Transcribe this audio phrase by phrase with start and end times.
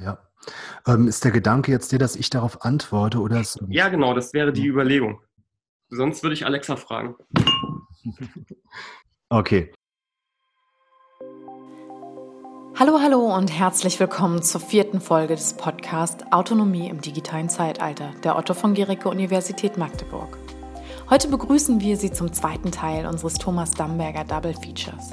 [0.00, 0.18] Ja.
[0.86, 3.42] Ähm, ist der Gedanke jetzt der, dass ich darauf antworte oder?
[3.68, 5.20] Ja, genau, das wäre die Überlegung.
[5.88, 7.14] Sonst würde ich Alexa fragen.
[9.28, 9.72] okay.
[12.76, 18.36] Hallo, hallo und herzlich willkommen zur vierten Folge des Podcasts Autonomie im digitalen Zeitalter der
[18.36, 20.36] Otto von Guericke Universität Magdeburg.
[21.08, 25.12] Heute begrüßen wir Sie zum zweiten Teil unseres Thomas Damberger Double Features.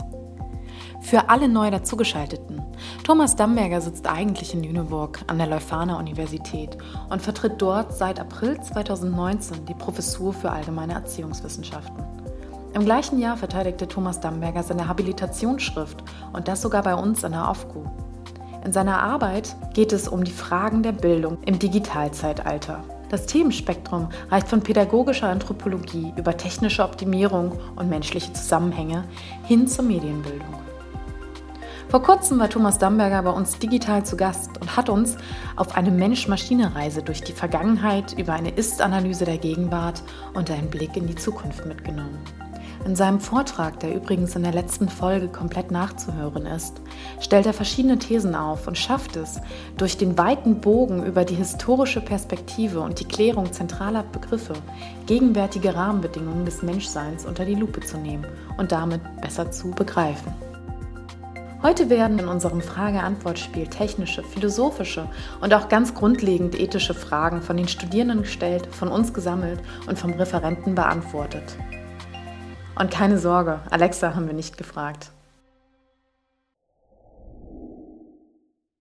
[1.02, 2.62] Für alle neu dazugeschalteten.
[3.04, 6.78] Thomas Damberger sitzt eigentlich in Lüneburg an der Leuphana Universität
[7.10, 12.04] und vertritt dort seit April 2019 die Professur für allgemeine Erziehungswissenschaften.
[12.74, 17.42] Im gleichen Jahr verteidigte Thomas Damberger seine Habilitationsschrift und das sogar bei uns an der
[17.42, 17.84] AFGU.
[18.64, 22.84] In seiner Arbeit geht es um die Fragen der Bildung im Digitalzeitalter.
[23.10, 29.04] Das Themenspektrum reicht von pädagogischer Anthropologie über technische Optimierung und menschliche Zusammenhänge
[29.44, 30.61] hin zur Medienbildung.
[31.92, 35.18] Vor kurzem war Thomas Damberger bei uns digital zu Gast und hat uns
[35.58, 40.02] auf eine Mensch-Maschine-Reise durch die Vergangenheit über eine Ist-Analyse der Gegenwart
[40.34, 42.18] und einen Blick in die Zukunft mitgenommen.
[42.86, 46.82] In seinem Vortrag, der übrigens in der letzten Folge komplett nachzuhören ist,
[47.20, 49.42] stellt er verschiedene Thesen auf und schafft es,
[49.76, 54.54] durch den weiten Bogen über die historische Perspektive und die Klärung zentraler Begriffe
[55.08, 58.26] gegenwärtige Rahmenbedingungen des Menschseins unter die Lupe zu nehmen
[58.58, 60.34] und damit besser zu begreifen.
[61.64, 65.08] Heute werden in unserem Frage-Antwort-Spiel technische, philosophische
[65.42, 70.12] und auch ganz grundlegend ethische Fragen von den Studierenden gestellt, von uns gesammelt und vom
[70.14, 71.56] Referenten beantwortet.
[72.80, 75.12] Und keine Sorge, Alexa haben wir nicht gefragt.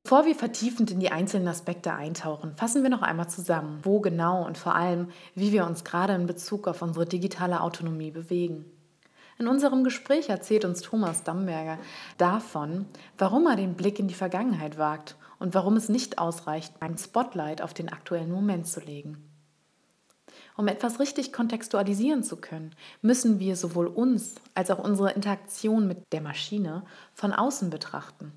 [0.02, 4.46] Bevor wir vertiefend in die einzelnen Aspekte eintauchen, fassen wir noch einmal zusammen, wo genau
[4.46, 8.64] und vor allem, wie wir uns gerade in Bezug auf unsere digitale Autonomie bewegen.
[9.40, 11.78] In unserem Gespräch erzählt uns Thomas Damberger
[12.18, 12.84] davon,
[13.16, 17.62] warum er den Blick in die Vergangenheit wagt und warum es nicht ausreicht, ein Spotlight
[17.62, 19.16] auf den aktuellen Moment zu legen.
[20.58, 26.02] Um etwas richtig kontextualisieren zu können, müssen wir sowohl uns als auch unsere Interaktion mit
[26.12, 26.84] der Maschine
[27.14, 28.32] von außen betrachten.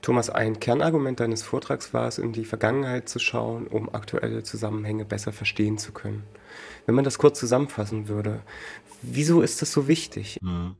[0.00, 5.04] Thomas, ein Kernargument deines Vortrags war es, in die Vergangenheit zu schauen, um aktuelle Zusammenhänge
[5.04, 6.24] besser verstehen zu können.
[6.86, 8.42] Wenn man das kurz zusammenfassen würde,
[9.02, 10.38] wieso ist das so wichtig?
[10.40, 10.76] Mhm.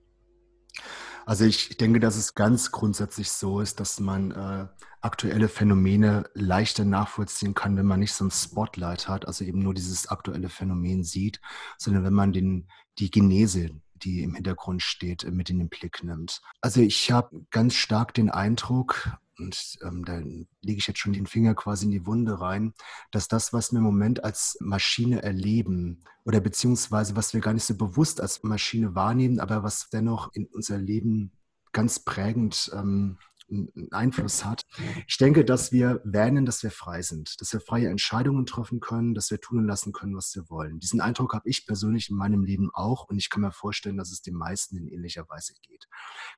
[1.26, 4.66] Also ich denke, dass es ganz grundsätzlich so ist, dass man äh,
[5.02, 9.74] aktuelle Phänomene leichter nachvollziehen kann, wenn man nicht so ein Spotlight hat, also eben nur
[9.74, 11.42] dieses aktuelle Phänomen sieht,
[11.76, 12.68] sondern wenn man den,
[12.98, 16.41] die Genese, die im Hintergrund steht, mit in den Blick nimmt.
[16.60, 21.26] Also ich habe ganz stark den Eindruck, und ähm, da lege ich jetzt schon den
[21.26, 22.75] Finger quasi in die Wunde rein,
[23.12, 27.64] dass das, was wir im Moment als Maschine erleben oder beziehungsweise was wir gar nicht
[27.64, 31.32] so bewusst als Maschine wahrnehmen, aber was dennoch in unser Leben
[31.72, 33.19] ganz prägend ähm,
[33.50, 34.62] einen Einfluss hat.
[35.06, 39.14] Ich denke, dass wir wähnen, dass wir frei sind, dass wir freie Entscheidungen treffen können,
[39.14, 40.81] dass wir tun und lassen können, was wir wollen.
[40.81, 44.10] Diesen Eindruck habe ich persönlich in meinem Leben auch und ich kann mir vorstellen, dass
[44.10, 45.88] es den meisten in ähnlicher Weise geht.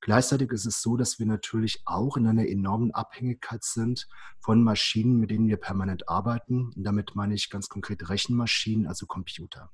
[0.00, 5.18] Gleichzeitig ist es so, dass wir natürlich auch in einer enormen Abhängigkeit sind von Maschinen,
[5.18, 6.72] mit denen wir permanent arbeiten.
[6.74, 9.70] Und damit meine ich ganz konkret Rechenmaschinen, also Computer.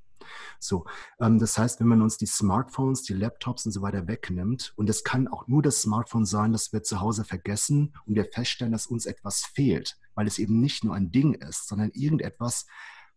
[0.59, 0.87] So,
[1.21, 4.89] ähm, das heißt, wenn man uns die Smartphones, die Laptops und so weiter wegnimmt, und
[4.89, 8.73] es kann auch nur das Smartphone sein, das wir zu Hause vergessen und wir feststellen,
[8.73, 12.67] dass uns etwas fehlt, weil es eben nicht nur ein Ding ist, sondern irgendetwas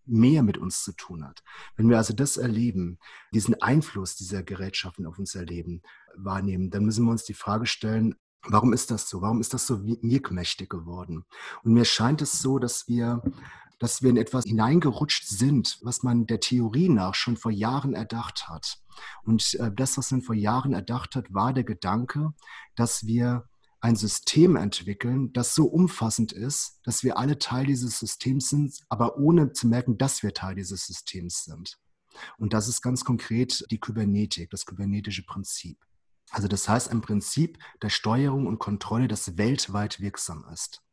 [0.06, 1.44] mehr mit uns zu tun hat.
[1.76, 2.98] Wenn wir also das erleben,
[3.32, 5.84] diesen Einfluss dieser Gerätschaften auf unser Leben
[6.16, 9.22] wahrnehmen, dann müssen wir uns die Frage stellen, Warum ist das so?
[9.22, 11.26] Warum ist das so wirkmächtig geworden?
[11.64, 13.22] Und mir scheint es so, dass wir
[13.80, 18.48] dass wir in etwas hineingerutscht sind, was man der Theorie nach schon vor Jahren erdacht
[18.48, 18.82] hat.
[19.24, 22.34] Und äh, das, was man vor Jahren erdacht hat, war der Gedanke,
[22.76, 23.48] dass wir
[23.82, 29.18] ein System entwickeln, das so umfassend ist, dass wir alle Teil dieses Systems sind, aber
[29.18, 31.80] ohne zu merken, dass wir Teil dieses Systems sind.
[32.38, 35.78] Und das ist ganz konkret die Kybernetik, das kybernetische Prinzip.
[36.32, 40.84] Also das heißt ein Prinzip der Steuerung und Kontrolle, das weltweit wirksam ist.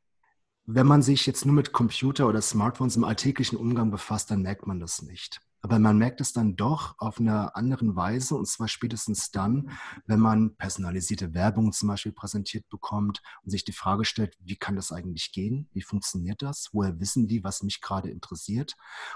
[0.68, 4.66] Wenn man sich jetzt nur mit Computer oder Smartphones im alltäglichen Umgang befasst, dann merkt
[4.66, 5.40] man das nicht.
[5.62, 9.70] Aber man merkt es dann doch auf einer anderen Weise und zwar spätestens dann,
[10.06, 14.74] wenn man personalisierte Werbung zum Beispiel präsentiert bekommt und sich die Frage stellt, wie kann
[14.74, 15.68] das eigentlich gehen?
[15.72, 16.70] Wie funktioniert das?
[16.72, 18.74] Woher wissen die, was mich gerade interessiert?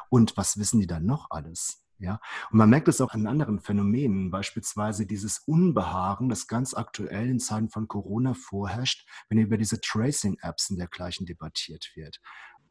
[0.09, 1.83] Und was wissen die dann noch alles?
[2.01, 2.19] Ja,
[2.51, 7.39] und man merkt es auch an anderen Phänomenen, beispielsweise dieses Unbehagen, das ganz aktuell in
[7.39, 12.23] Zeiten von Corona vorherrscht, wenn über diese Tracing-Apps und dergleichen debattiert wird.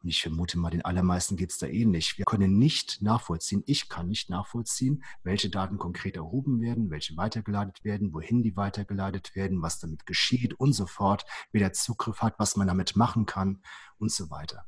[0.02, 2.18] Und ich vermute mal, den allermeisten geht es da ähnlich.
[2.18, 7.84] Wir können nicht nachvollziehen, ich kann nicht nachvollziehen, welche Daten konkret erhoben werden, welche weitergeleitet
[7.84, 12.34] werden, wohin die weitergeleitet werden, was damit geschieht und so fort, wer der Zugriff hat,
[12.38, 13.62] was man damit machen kann
[13.98, 14.66] und so weiter.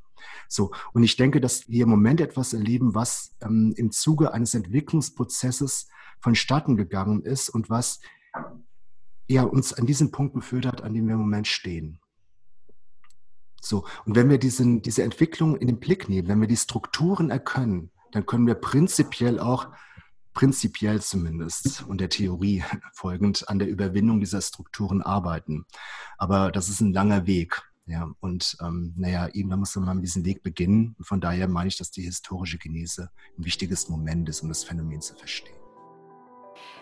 [0.48, 4.54] So, und ich denke, dass wir im Moment etwas erleben, was ähm, im Zuge eines
[4.54, 5.88] Entwicklungsprozesses
[6.20, 8.00] vonstatten gegangen ist und was
[9.28, 11.98] ja, uns an diesen Punkt geführt hat, an dem wir im Moment stehen.
[13.60, 17.30] So, und wenn wir diesen, diese Entwicklung in den Blick nehmen, wenn wir die Strukturen
[17.30, 19.68] erkennen, dann können wir prinzipiell auch,
[20.34, 25.66] prinzipiell zumindest und der Theorie folgend, an der Überwindung dieser Strukturen arbeiten.
[26.18, 27.62] Aber das ist ein langer Weg.
[27.86, 30.94] Ja, und ähm, naja, irgendwann muss man mit diesem Weg beginnen.
[30.98, 34.62] Und von daher meine ich, dass die historische Genese ein wichtiges Moment ist, um das
[34.62, 35.56] Phänomen zu verstehen.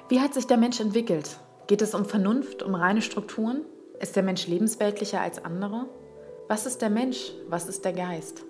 [0.08, 1.40] Wie hat sich der Mensch entwickelt?
[1.68, 3.62] Geht es um Vernunft, um reine Strukturen?
[4.00, 5.88] Ist der Mensch lebensweltlicher als andere?
[6.48, 7.32] Was ist der Mensch?
[7.48, 8.44] Was ist der Geist?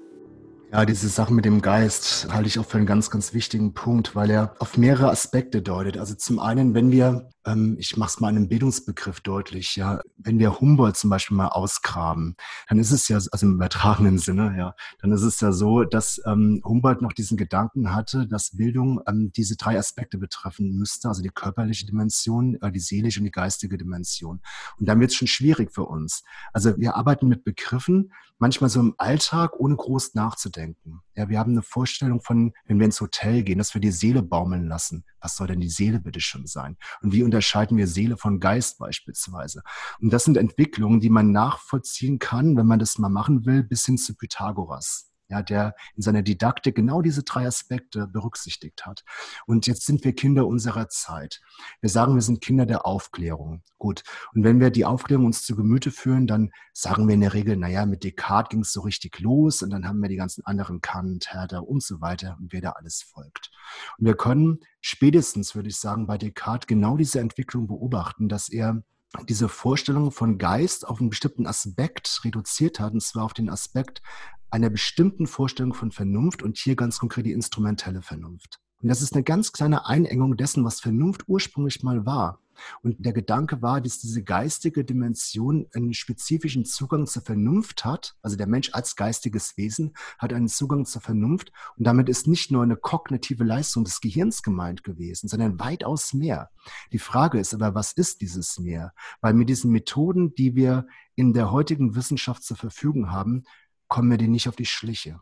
[0.73, 4.15] Ja, diese Sache mit dem Geist halte ich auch für einen ganz, ganz wichtigen Punkt,
[4.15, 5.99] weil er auf mehrere Aspekte deutet.
[5.99, 10.39] Also zum einen, wenn wir, ähm, ich mache es mal einem Bildungsbegriff deutlich, ja, wenn
[10.39, 12.37] wir Humboldt zum Beispiel mal ausgraben,
[12.69, 16.21] dann ist es ja, also im übertragenen Sinne, ja, dann ist es ja so, dass
[16.27, 21.23] ähm, Humboldt noch diesen Gedanken hatte, dass Bildung ähm, diese drei Aspekte betreffen müsste, also
[21.23, 24.41] die körperliche Dimension, äh, die seelische und die geistige Dimension.
[24.79, 26.23] Und dann wird es schon schwierig für uns.
[26.53, 31.03] Also wir arbeiten mit Begriffen, manchmal so im Alltag, ohne groß nachzudenken.
[31.15, 34.23] Ja, wir haben eine Vorstellung von, wenn wir ins Hotel gehen, dass wir die Seele
[34.23, 35.05] baumeln lassen.
[35.21, 36.77] Was soll denn die Seele bitte schon sein?
[37.03, 39.63] Und wie unterscheiden wir Seele von Geist beispielsweise?
[40.01, 43.87] Und das sind Entwicklungen, die man nachvollziehen kann, wenn man das mal machen will, bis
[43.87, 49.05] hin zu Pythagoras ja, der in seiner Didaktik genau diese drei Aspekte berücksichtigt hat.
[49.47, 51.41] Und jetzt sind wir Kinder unserer Zeit.
[51.81, 53.63] Wir sagen, wir sind Kinder der Aufklärung.
[53.79, 54.03] Gut.
[54.35, 57.57] Und wenn wir die Aufklärung uns zu Gemüte führen, dann sagen wir in der Regel,
[57.57, 60.81] naja, mit Descartes ging es so richtig los und dann haben wir die ganzen anderen
[60.81, 63.51] Kant, Herder und so weiter und wer da alles folgt.
[63.99, 68.83] Und wir können spätestens, würde ich sagen, bei Descartes genau diese Entwicklung beobachten, dass er
[69.29, 74.03] diese Vorstellung von Geist auf einen bestimmten Aspekt reduziert hat, und zwar auf den Aspekt
[74.51, 78.59] einer bestimmten Vorstellung von Vernunft und hier ganz konkret die instrumentelle Vernunft.
[78.83, 82.41] Und das ist eine ganz kleine Einengung dessen, was Vernunft ursprünglich mal war.
[82.83, 88.17] Und der Gedanke war, dass diese geistige Dimension einen spezifischen Zugang zur Vernunft hat.
[88.23, 91.53] Also der Mensch als geistiges Wesen hat einen Zugang zur Vernunft.
[91.77, 96.51] Und damit ist nicht nur eine kognitive Leistung des Gehirns gemeint gewesen, sondern weitaus mehr.
[96.93, 98.93] Die Frage ist aber, was ist dieses mehr?
[99.21, 103.45] Weil mit diesen Methoden, die wir in der heutigen Wissenschaft zur Verfügung haben,
[103.89, 105.19] kommen wir denen nicht auf die Schliche.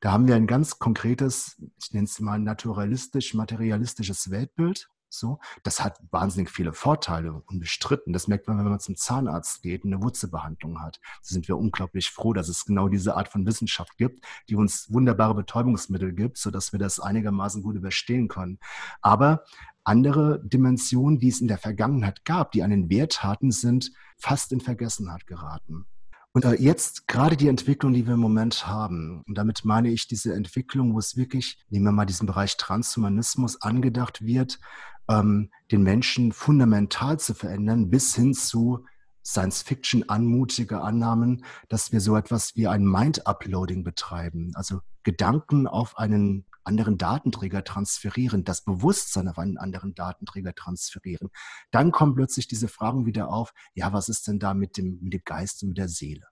[0.00, 4.88] Da haben wir ein ganz konkretes, ich nenne es mal naturalistisch-materialistisches Weltbild.
[5.12, 8.12] So, das hat wahnsinnig viele Vorteile, unbestritten.
[8.12, 11.00] Das merkt man, wenn man zum Zahnarzt geht und eine Wurzelbehandlung hat.
[11.02, 14.92] Da sind wir unglaublich froh, dass es genau diese Art von Wissenschaft gibt, die uns
[14.92, 18.60] wunderbare Betäubungsmittel gibt, sodass wir das einigermaßen gut überstehen können.
[19.02, 19.44] Aber
[19.82, 24.60] andere Dimensionen, die es in der Vergangenheit gab, die einen Wert hatten, sind fast in
[24.60, 25.86] Vergessenheit geraten.
[26.32, 30.06] Und äh, jetzt gerade die Entwicklung, die wir im Moment haben, und damit meine ich
[30.06, 34.60] diese Entwicklung, wo es wirklich, nehmen wir mal diesen Bereich Transhumanismus, angedacht wird,
[35.08, 38.84] ähm, den Menschen fundamental zu verändern, bis hin zu
[39.24, 46.46] Science-Fiction anmutige Annahmen, dass wir so etwas wie ein Mind-Uploading betreiben, also Gedanken auf einen
[46.70, 51.30] anderen Datenträger transferieren, das Bewusstsein auf einen anderen Datenträger transferieren,
[51.72, 55.12] dann kommen plötzlich diese Fragen wieder auf, ja, was ist denn da mit dem, mit
[55.12, 56.26] dem Geist und mit der Seele?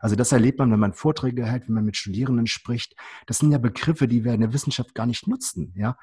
[0.00, 2.94] Also das erlebt man, wenn man Vorträge hält, wenn man mit Studierenden spricht.
[3.26, 5.96] Das sind ja Begriffe, die wir in der Wissenschaft gar nicht nutzen, ja.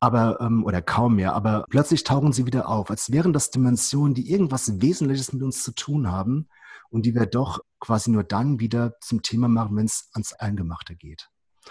[0.00, 4.14] Aber, ähm, oder kaum mehr, aber plötzlich tauchen sie wieder auf, als wären das Dimensionen,
[4.14, 6.48] die irgendwas Wesentliches mit uns zu tun haben
[6.90, 10.96] und die wir doch quasi nur dann wieder zum Thema machen, wenn es ans Eingemachte
[10.96, 11.30] geht.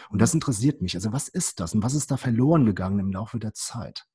[0.10, 0.96] Und das interessiert mich.
[0.96, 4.06] Also was ist das und was ist da verloren gegangen im Laufe der Zeit?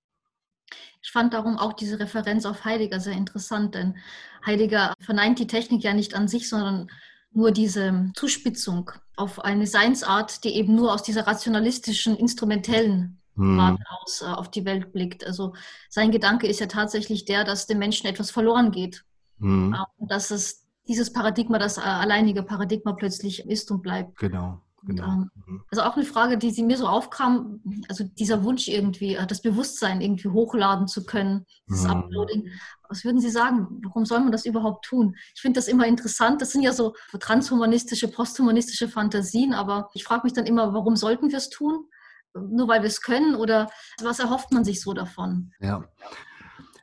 [1.03, 3.97] Ich fand darum auch diese Referenz auf Heidegger sehr interessant, denn
[4.45, 6.91] Heidegger verneint die Technik ja nicht an sich, sondern
[7.31, 13.59] nur diese Zuspitzung auf eine Seinsart, die eben nur aus dieser rationalistischen, instrumentellen hm.
[13.59, 15.25] Warte aus äh, auf die Welt blickt.
[15.25, 15.55] Also
[15.89, 19.05] sein Gedanke ist ja tatsächlich der, dass dem Menschen etwas verloren geht.
[19.39, 19.75] Hm.
[19.75, 24.17] Äh, dass es dieses Paradigma, das äh, alleinige Paradigma plötzlich ist und bleibt.
[24.19, 24.63] Genau.
[24.87, 25.25] Genau.
[25.47, 25.65] Mhm.
[25.71, 29.43] Also auch eine Frage, die sie mir so aufkam, also dieser Wunsch irgendwie, äh, das
[29.43, 31.91] Bewusstsein irgendwie hochladen zu können, das mhm.
[31.91, 32.51] Uploading.
[32.89, 33.81] Was würden Sie sagen?
[33.83, 35.17] Warum soll man das überhaupt tun?
[35.35, 36.41] Ich finde das immer interessant.
[36.41, 41.31] Das sind ja so transhumanistische, posthumanistische Fantasien, aber ich frage mich dann immer, warum sollten
[41.31, 41.87] wir es tun?
[42.35, 43.69] Nur weil wir es können oder
[44.01, 45.53] was erhofft man sich so davon?
[45.59, 45.85] Ja.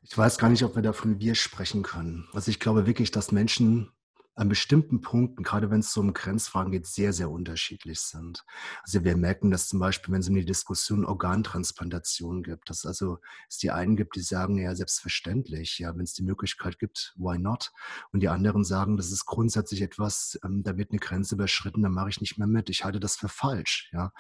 [0.02, 2.28] Ich weiß gar nicht, ob wir davon wir sprechen können.
[2.34, 3.92] Also ich glaube wirklich, dass Menschen
[4.36, 8.44] an bestimmten Punkten, gerade wenn es so um Grenzfragen geht, sehr, sehr unterschiedlich sind.
[8.84, 13.20] Also wir merken dass zum Beispiel, wenn es um die Diskussion Organtransplantation gibt, dass also
[13.48, 17.38] es die einen gibt, die sagen, ja, selbstverständlich, ja, wenn es die Möglichkeit gibt, why
[17.38, 17.72] not?
[18.12, 21.90] Und die anderen sagen, das ist grundsätzlich etwas, ähm, da wird eine Grenze überschritten, da
[21.90, 22.70] mache ich nicht mehr mit.
[22.70, 24.12] Ich halte das für falsch, ja.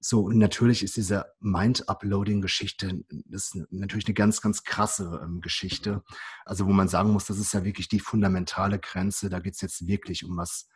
[0.00, 6.02] So, und natürlich ist diese Mind-Uploading-Geschichte, das ist natürlich eine ganz, ganz krasse ähm, Geschichte.
[6.44, 9.60] Also wo man sagen muss, das ist ja wirklich die fundamentale Grenze, da geht es
[9.60, 10.68] jetzt wirklich um was,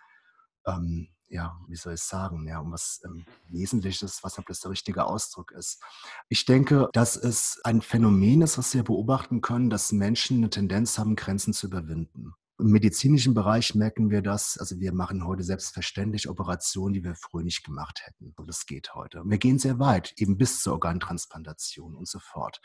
[0.66, 4.70] ähm, ja, wie soll ich sagen, ja, um was ähm, Wesentliches, was ob das der
[4.70, 5.82] richtige Ausdruck ist.
[6.28, 10.98] Ich denke, dass es ein Phänomen ist, was wir beobachten können, dass Menschen eine Tendenz
[10.98, 12.34] haben, Grenzen zu überwinden.
[12.60, 14.56] Im medizinischen Bereich merken wir das.
[14.58, 18.32] Also wir machen heute selbstverständlich Operationen, die wir früher nicht gemacht hätten.
[18.36, 19.22] Und das geht heute.
[19.24, 22.60] Wir gehen sehr weit, eben bis zur Organtransplantation und so fort.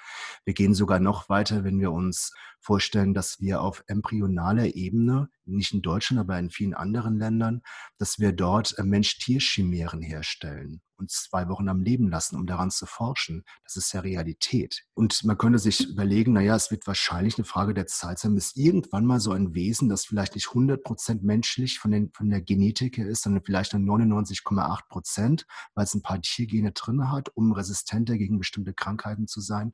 [0.45, 5.73] Wir gehen sogar noch weiter, wenn wir uns vorstellen, dass wir auf embryonaler Ebene, nicht
[5.73, 7.63] in Deutschland, aber in vielen anderen Ländern,
[7.97, 12.85] dass wir dort äh, Mensch-Tier-Chimären herstellen und zwei Wochen am Leben lassen, um daran zu
[12.85, 13.43] forschen.
[13.63, 14.83] Das ist ja Realität.
[14.93, 18.55] Und man könnte sich überlegen, naja, es wird wahrscheinlich eine Frage der Zeit sein, bis
[18.55, 22.41] irgendwann mal so ein Wesen, das vielleicht nicht 100 Prozent menschlich von, den, von der
[22.41, 27.29] Genetik her ist, sondern vielleicht nur 99,8 Prozent, weil es ein paar Tiergene drin hat,
[27.35, 29.73] um resistenter gegen bestimmte Krankheiten zu sein.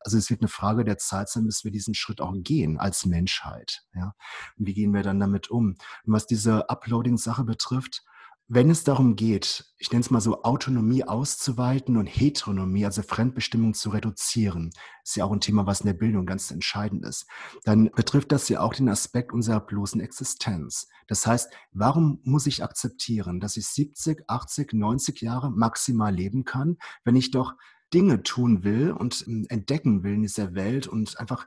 [0.00, 3.06] Also es wird eine Frage der Zeit sein, bis wir diesen Schritt auch gehen als
[3.06, 3.84] Menschheit.
[3.94, 4.14] Ja?
[4.56, 5.76] Und wie gehen wir dann damit um?
[6.04, 8.04] Und was diese Uploading-Sache betrifft,
[8.46, 13.72] wenn es darum geht, ich nenne es mal so, Autonomie auszuweiten und Heteronomie, also Fremdbestimmung
[13.72, 14.70] zu reduzieren,
[15.02, 17.26] ist ja auch ein Thema, was in der Bildung ganz entscheidend ist,
[17.64, 20.88] dann betrifft das ja auch den Aspekt unserer bloßen Existenz.
[21.06, 26.76] Das heißt, warum muss ich akzeptieren, dass ich 70, 80, 90 Jahre maximal leben kann,
[27.04, 27.54] wenn ich doch
[27.94, 31.46] Dinge tun will und ähm, entdecken will in dieser Welt und einfach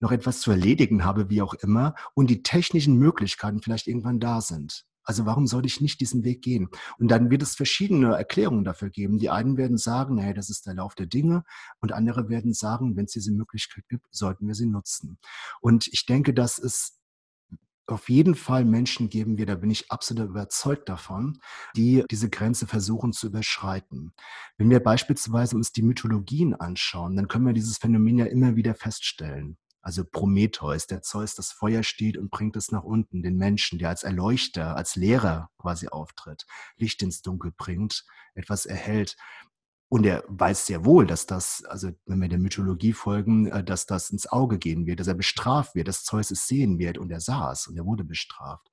[0.00, 4.40] noch etwas zu erledigen habe, wie auch immer, und die technischen Möglichkeiten vielleicht irgendwann da
[4.40, 4.86] sind.
[5.08, 6.68] Also warum sollte ich nicht diesen Weg gehen?
[6.98, 9.18] Und dann wird es verschiedene Erklärungen dafür geben.
[9.18, 11.44] Die einen werden sagen, naja, das ist der Lauf der Dinge.
[11.80, 15.18] Und andere werden sagen, wenn es diese Möglichkeit gibt, sollten wir sie nutzen.
[15.62, 17.00] Und ich denke, dass es
[17.86, 21.38] auf jeden Fall Menschen geben wird, da bin ich absolut überzeugt davon,
[21.74, 24.12] die diese Grenze versuchen zu überschreiten.
[24.58, 28.74] Wenn wir beispielsweise uns die Mythologien anschauen, dann können wir dieses Phänomen ja immer wieder
[28.74, 29.56] feststellen
[29.88, 33.88] also Prometheus, der Zeus das Feuer steht und bringt es nach unten, den Menschen, der
[33.88, 36.44] als Erleuchter, als Lehrer quasi auftritt,
[36.76, 38.04] Licht ins Dunkel bringt,
[38.34, 39.16] etwas erhält.
[39.88, 43.86] Und er weiß sehr wohl, dass das, also wenn wir der Mythologie folgen, äh, dass
[43.86, 47.10] das ins Auge gehen wird, dass er bestraft wird, dass Zeus es sehen wird und
[47.10, 48.70] er sah es und er wurde bestraft.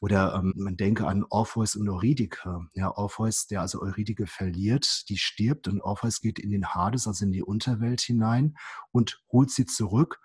[0.00, 2.66] Oder ähm, man denke an Orpheus und Eurydike.
[2.74, 7.24] Ja, Orpheus, der also Eurydike verliert, die stirbt und Orpheus geht in den Hades, also
[7.24, 8.56] in die Unterwelt hinein
[8.90, 10.18] und holt sie zurück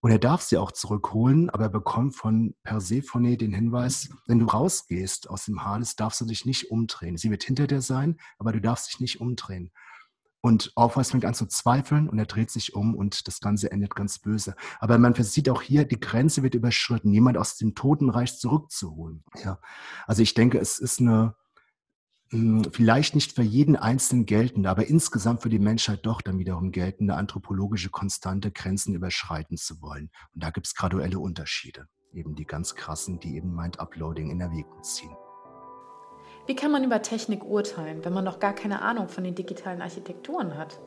[0.00, 4.46] und er darf sie auch zurückholen, aber er bekommt von Persephone den Hinweis, wenn du
[4.46, 7.16] rausgehst aus dem Hades, darfst du dich nicht umdrehen.
[7.16, 9.72] Sie wird hinter dir sein, aber du darfst dich nicht umdrehen.
[10.40, 13.96] Und Orpheus fängt an zu zweifeln und er dreht sich um und das Ganze endet
[13.96, 14.54] ganz böse.
[14.78, 19.24] Aber man sieht auch hier, die Grenze wird überschritten, jemand aus dem Totenreich zurückzuholen.
[19.42, 19.58] Ja.
[20.06, 21.34] Also ich denke, es ist eine,
[22.30, 27.14] vielleicht nicht für jeden Einzelnen geltende, aber insgesamt für die Menschheit doch dann wiederum geltende
[27.14, 30.10] anthropologische Konstante, Grenzen überschreiten zu wollen.
[30.34, 34.82] Und da gibt es graduelle Unterschiede, eben die ganz krassen, die eben Mind-Uploading in Erwägung
[34.82, 35.16] ziehen.
[36.46, 39.82] Wie kann man über Technik urteilen, wenn man noch gar keine Ahnung von den digitalen
[39.82, 40.80] Architekturen hat?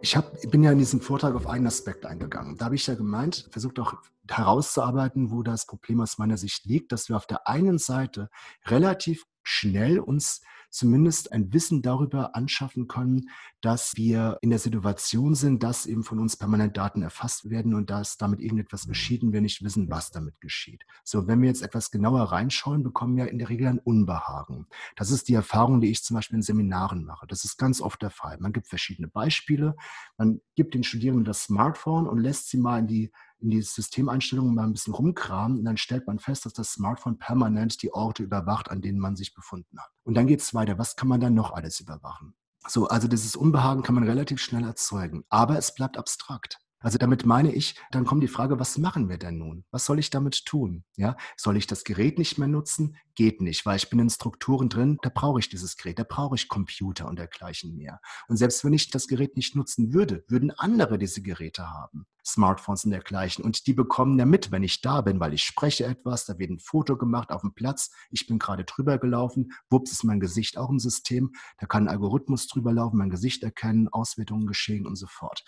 [0.00, 2.58] Ich hab, bin ja in diesem Vortrag auf einen Aspekt eingegangen.
[2.58, 3.94] Da habe ich ja gemeint, versucht auch
[4.28, 8.28] herauszuarbeiten, wo das Problem aus meiner Sicht liegt, dass wir auf der einen Seite
[8.66, 10.42] relativ schnell uns
[10.74, 16.18] zumindest ein Wissen darüber anschaffen können, dass wir in der Situation sind, dass eben von
[16.18, 20.10] uns permanent Daten erfasst werden und dass damit irgendetwas geschieht und wir nicht wissen, was
[20.10, 20.84] damit geschieht.
[21.04, 24.66] So, wenn wir jetzt etwas genauer reinschauen, bekommen wir in der Regel ein Unbehagen.
[24.96, 27.26] Das ist die Erfahrung, die ich zum Beispiel in Seminaren mache.
[27.28, 28.38] Das ist ganz oft der Fall.
[28.40, 29.76] Man gibt verschiedene Beispiele.
[30.18, 34.54] Man gibt den Studierenden das Smartphone und lässt sie mal in die in die Systemeinstellungen
[34.54, 38.22] mal ein bisschen rumkramen und dann stellt man fest, dass das Smartphone permanent die Orte
[38.22, 39.90] überwacht, an denen man sich befunden hat.
[40.04, 40.78] Und dann geht es weiter.
[40.78, 42.34] Was kann man dann noch alles überwachen?
[42.66, 46.58] So, also dieses Unbehagen kann man relativ schnell erzeugen, aber es bleibt abstrakt.
[46.84, 49.64] Also damit meine ich, dann kommt die Frage, was machen wir denn nun?
[49.70, 50.84] Was soll ich damit tun?
[50.96, 52.96] Ja, soll ich das Gerät nicht mehr nutzen?
[53.14, 56.34] Geht nicht, weil ich bin in Strukturen drin, da brauche ich dieses Gerät, da brauche
[56.34, 58.00] ich Computer und dergleichen mehr.
[58.28, 62.06] Und selbst wenn ich das Gerät nicht nutzen würde, würden andere diese Geräte haben.
[62.24, 63.44] Smartphones und dergleichen.
[63.44, 66.50] Und die bekommen ja mit, wenn ich da bin, weil ich spreche etwas, da wird
[66.50, 70.58] ein Foto gemacht auf dem Platz, ich bin gerade drüber gelaufen, wups ist mein Gesicht
[70.58, 74.96] auch im System, da kann ein Algorithmus drüber laufen, mein Gesicht erkennen, Auswertungen geschehen und
[74.96, 75.44] so fort.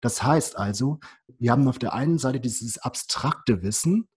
[0.00, 1.00] Das heißt also,
[1.38, 4.08] wir haben auf der einen Seite dieses abstrakte Wissen,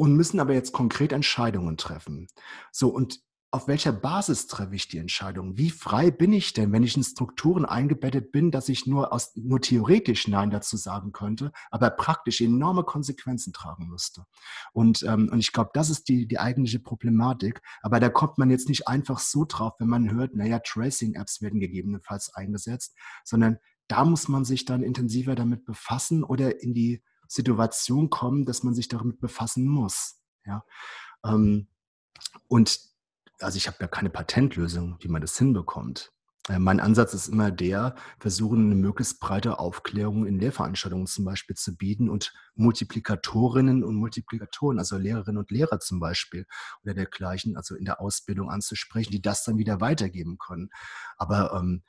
[0.00, 2.26] und müssen aber jetzt konkret Entscheidungen treffen.
[2.72, 3.20] So, und
[3.52, 5.56] auf welcher Basis treffe ich die Entscheidung?
[5.56, 9.34] Wie frei bin ich denn, wenn ich in Strukturen eingebettet bin, dass ich nur, aus,
[9.34, 14.24] nur theoretisch Nein dazu sagen könnte, aber praktisch enorme Konsequenzen tragen müsste?
[14.72, 17.60] Und, ähm, und ich glaube, das ist die, die eigentliche Problematik.
[17.82, 21.58] Aber da kommt man jetzt nicht einfach so drauf, wenn man hört, naja, Tracing-Apps werden
[21.58, 28.10] gegebenenfalls eingesetzt, sondern da muss man sich dann intensiver damit befassen oder in die Situation
[28.10, 30.20] kommen, dass man sich damit befassen muss.
[30.44, 30.64] Ja.
[31.24, 31.66] Ähm,
[32.46, 32.89] und
[33.40, 36.12] also ich habe ja keine Patentlösung, wie man das hinbekommt.
[36.48, 41.56] Äh, mein Ansatz ist immer der, versuchen eine möglichst breite Aufklärung in Lehrveranstaltungen zum Beispiel
[41.56, 46.46] zu bieten und Multiplikatorinnen und Multiplikatoren, also Lehrerinnen und Lehrer zum Beispiel
[46.82, 50.70] oder dergleichen, also in der Ausbildung anzusprechen, die das dann wieder weitergeben können.
[51.16, 51.82] Aber ähm,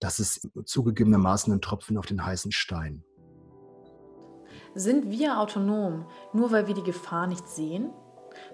[0.00, 3.04] das ist zugegebenermaßen ein Tropfen auf den heißen Stein.
[4.74, 7.90] Sind wir autonom, nur weil wir die Gefahr nicht sehen?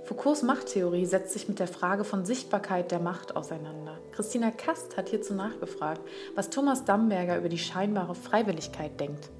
[0.04, 3.99] Foucaults Machttheorie setzt sich mit der Frage von Sichtbarkeit der Macht auseinander.
[4.12, 6.02] Christina Kast hat hierzu nachgefragt,
[6.34, 9.30] was Thomas Damberger über die scheinbare Freiwilligkeit denkt.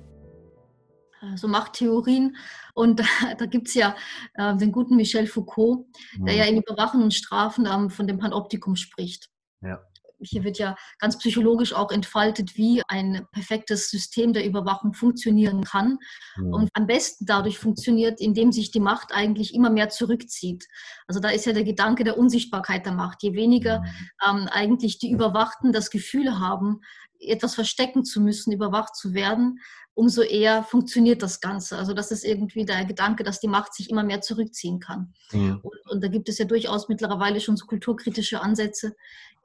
[1.21, 2.37] So also Machttheorien.
[2.75, 3.05] Und da,
[3.37, 3.95] da gibt es ja
[4.35, 8.77] äh, den guten Michel Foucault, der ja in Überwachen und Strafen ähm, von dem Panoptikum
[8.77, 9.29] spricht.
[9.61, 9.83] Ja
[10.25, 15.99] hier wird ja ganz psychologisch auch entfaltet, wie ein perfektes System der Überwachung funktionieren kann
[16.37, 16.53] mhm.
[16.53, 20.67] und am besten dadurch funktioniert, indem sich die Macht eigentlich immer mehr zurückzieht.
[21.07, 23.23] Also da ist ja der Gedanke der Unsichtbarkeit der Macht.
[23.23, 23.87] Je weniger mhm.
[24.29, 26.81] ähm, eigentlich die Überwachten das Gefühl haben,
[27.29, 29.61] etwas verstecken zu müssen, überwacht zu werden,
[29.95, 31.79] umso eher funktioniert das Ganze.
[31.79, 35.15] Also das ist irgendwie der Gedanke, dass die Macht sich immer mehr zurückziehen kann.
[35.33, 35.61] Ja.
[35.63, 38.97] Und, und, da gibt es ja durchaus mittlerweile schon so kulturkritische Ansätze,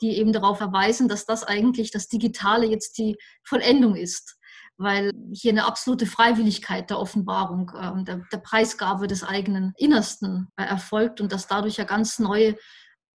[0.02, 4.38] die eben darauf verweisen, dass das eigentlich das Digitale jetzt die Vollendung ist.
[4.78, 10.64] Weil hier eine absolute Freiwilligkeit der Offenbarung, äh, der, der, Preisgabe des eigenen Innersten äh,
[10.64, 12.56] erfolgt und dass dadurch ja ganz neue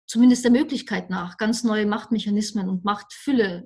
[0.06, 3.64] zumindest der Möglichkeit nach, ganz neue Machtmechanismen und Machtfülle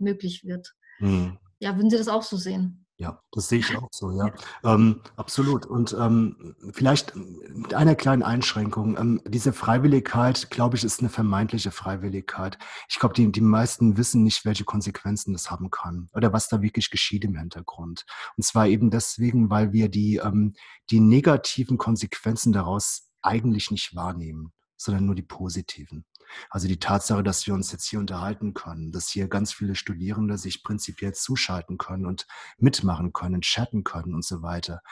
[0.00, 0.74] möglich wird.
[0.98, 1.38] Mhm.
[1.60, 2.84] Ja, würden Sie das auch so sehen?
[3.00, 4.32] Ja, das sehe ich auch so, ja.
[4.64, 5.66] Ähm, absolut.
[5.66, 8.98] Und ähm, vielleicht mit einer kleinen Einschränkung.
[8.98, 12.58] Ähm, diese Freiwilligkeit, glaube ich, ist eine vermeintliche Freiwilligkeit.
[12.88, 16.60] Ich glaube, die, die meisten wissen nicht, welche Konsequenzen das haben kann oder was da
[16.60, 18.04] wirklich geschieht im Hintergrund.
[18.36, 20.54] Und zwar eben deswegen, weil wir die, ähm,
[20.90, 26.04] die negativen Konsequenzen daraus eigentlich nicht wahrnehmen sondern nur die positiven.
[26.50, 30.38] Also die Tatsache, dass wir uns jetzt hier unterhalten können, dass hier ganz viele Studierende
[30.38, 32.26] sich prinzipiell zuschalten können und
[32.58, 34.82] mitmachen können, chatten können und so weiter.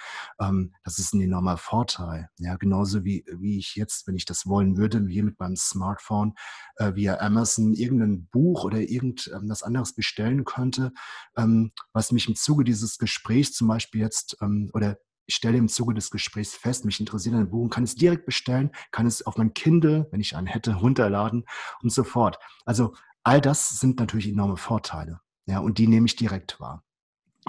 [0.41, 2.29] Ähm, das ist ein enormer Vorteil.
[2.39, 6.35] Ja, genauso wie, wie ich jetzt, wenn ich das wollen würde, hier mit meinem Smartphone
[6.77, 10.93] äh, via Amazon irgendein Buch oder irgendwas anderes bestellen könnte,
[11.37, 15.69] ähm, was mich im Zuge dieses Gesprächs zum Beispiel jetzt ähm, oder ich stelle im
[15.69, 19.37] Zuge des Gesprächs fest, mich interessiert ein Buch, kann es direkt bestellen, kann es auf
[19.37, 21.45] mein Kindle, wenn ich einen hätte, runterladen
[21.83, 22.39] und so fort.
[22.65, 25.21] Also all das sind natürlich enorme Vorteile.
[25.47, 26.83] Ja, und die nehme ich direkt wahr.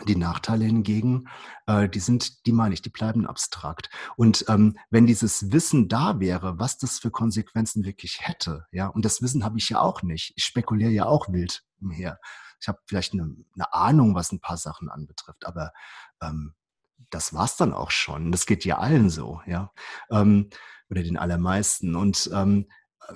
[0.07, 1.27] Die Nachteile hingegen,
[1.65, 3.89] äh, die sind, die meine ich, die bleiben abstrakt.
[4.15, 9.05] Und ähm, wenn dieses Wissen da wäre, was das für Konsequenzen wirklich hätte, ja, und
[9.05, 10.33] das Wissen habe ich ja auch nicht.
[10.35, 12.19] Ich spekuliere ja auch wild umher.
[12.61, 15.71] Ich habe vielleicht eine, eine Ahnung, was ein paar Sachen anbetrifft, aber
[16.21, 16.53] ähm,
[17.09, 18.31] das war's dann auch schon.
[18.31, 19.71] Das geht ja allen so, ja.
[20.09, 20.49] Ähm,
[20.89, 21.95] oder den allermeisten.
[21.95, 22.67] Und ähm,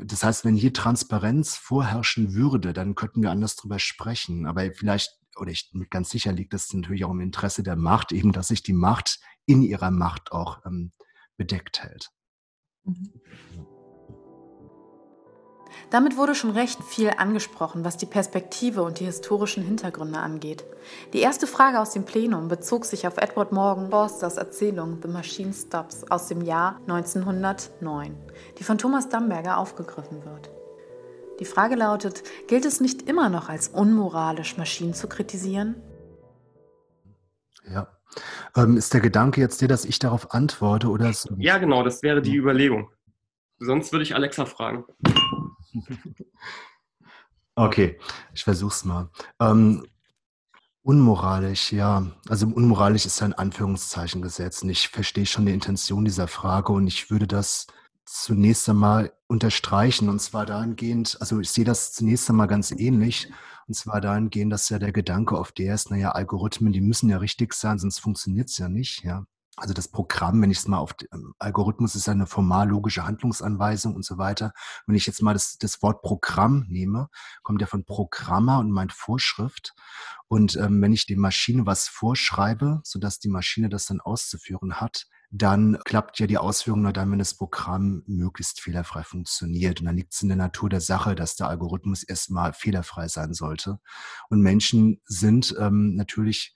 [0.01, 4.45] das heißt, wenn hier Transparenz vorherrschen würde, dann könnten wir anders drüber sprechen.
[4.45, 8.31] Aber vielleicht, oder ich ganz sicher liegt das natürlich auch im Interesse der Macht, eben,
[8.31, 10.91] dass sich die Macht in ihrer Macht auch ähm,
[11.37, 12.09] bedeckt hält.
[12.83, 13.21] Mhm.
[15.89, 20.63] Damit wurde schon recht viel angesprochen, was die Perspektive und die historischen Hintergründe angeht.
[21.13, 25.53] Die erste Frage aus dem Plenum bezog sich auf Edward Morgan Forsters Erzählung The Machine
[25.53, 28.15] Stops aus dem Jahr 1909,
[28.57, 30.49] die von Thomas Damberger aufgegriffen wird.
[31.39, 35.75] Die Frage lautet, gilt es nicht immer noch als unmoralisch, Maschinen zu kritisieren?
[37.67, 37.87] Ja.
[38.55, 41.11] Ähm, ist der Gedanke jetzt der, dass ich darauf antworte oder?
[41.37, 42.89] Ja, genau, das wäre die Überlegung.
[43.59, 44.85] Sonst würde ich Alexa fragen.
[47.55, 47.99] Okay,
[48.33, 49.09] ich versuch's mal.
[49.39, 49.85] Ähm,
[50.83, 52.07] unmoralisch, ja.
[52.29, 54.63] Also unmoralisch ist ein Anführungszeichen gesetzt.
[54.63, 57.67] Und ich verstehe schon die Intention dieser Frage und ich würde das
[58.05, 60.09] zunächst einmal unterstreichen.
[60.09, 63.29] Und zwar dahingehend, also ich sehe das zunächst einmal ganz ähnlich.
[63.67, 67.17] Und zwar dahingehend, dass ja der Gedanke auf der ist, naja, Algorithmen, die müssen ja
[67.17, 69.25] richtig sein, sonst funktioniert es ja nicht, ja.
[69.57, 73.95] Also das Programm, wenn ich es mal auf ähm, Algorithmus ist eine formal logische Handlungsanweisung
[73.95, 74.53] und so weiter.
[74.87, 77.09] Wenn ich jetzt mal das, das Wort Programm nehme,
[77.43, 79.73] kommt ja von Programmer und meint Vorschrift.
[80.29, 85.07] Und ähm, wenn ich der Maschine was vorschreibe, sodass die Maschine das dann auszuführen hat,
[85.31, 89.79] dann klappt ja die Ausführung nur dann, wenn das Programm möglichst fehlerfrei funktioniert.
[89.79, 93.33] Und dann liegt es in der Natur der Sache, dass der Algorithmus erstmal fehlerfrei sein
[93.33, 93.79] sollte.
[94.29, 96.53] Und Menschen sind ähm, natürlich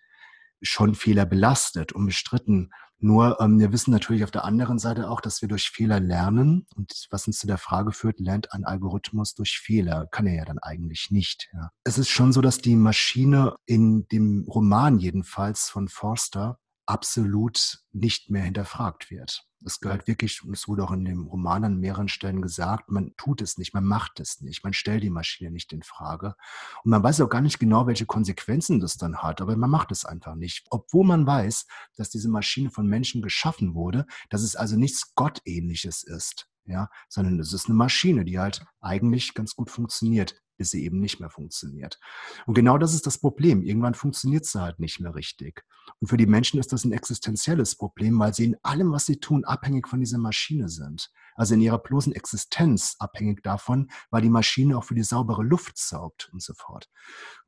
[0.62, 2.71] schon fehlerbelastet, unbestritten.
[2.99, 6.65] Nur ähm, wir wissen natürlich auf der anderen Seite auch, dass wir durch Fehler lernen.
[6.75, 10.08] Und was uns zu der Frage führt, lernt ein Algorithmus durch Fehler?
[10.12, 11.49] Kann er ja dann eigentlich nicht.
[11.53, 11.71] Ja.
[11.84, 18.29] Es ist schon so, dass die Maschine in dem Roman jedenfalls von Forster absolut nicht
[18.29, 19.47] mehr hinterfragt wird.
[19.65, 23.15] Es gehört wirklich, und es wurde auch in dem Roman an mehreren Stellen gesagt, man
[23.17, 26.35] tut es nicht, man macht es nicht, man stellt die Maschine nicht in Frage.
[26.83, 29.91] Und man weiß auch gar nicht genau, welche Konsequenzen das dann hat, aber man macht
[29.91, 30.67] es einfach nicht.
[30.69, 31.65] Obwohl man weiß,
[31.97, 37.39] dass diese Maschine von Menschen geschaffen wurde, dass es also nichts Gottähnliches ist, ja, sondern
[37.39, 41.29] es ist eine Maschine, die halt eigentlich ganz gut funktioniert bis sie eben nicht mehr
[41.29, 41.99] funktioniert.
[42.45, 43.63] Und genau das ist das Problem.
[43.63, 45.63] Irgendwann funktioniert sie halt nicht mehr richtig.
[45.99, 49.17] Und für die Menschen ist das ein existenzielles Problem, weil sie in allem, was sie
[49.17, 51.11] tun, abhängig von dieser Maschine sind.
[51.35, 55.77] Also in ihrer bloßen Existenz abhängig davon, weil die Maschine auch für die saubere Luft
[55.77, 56.89] saugt und so fort.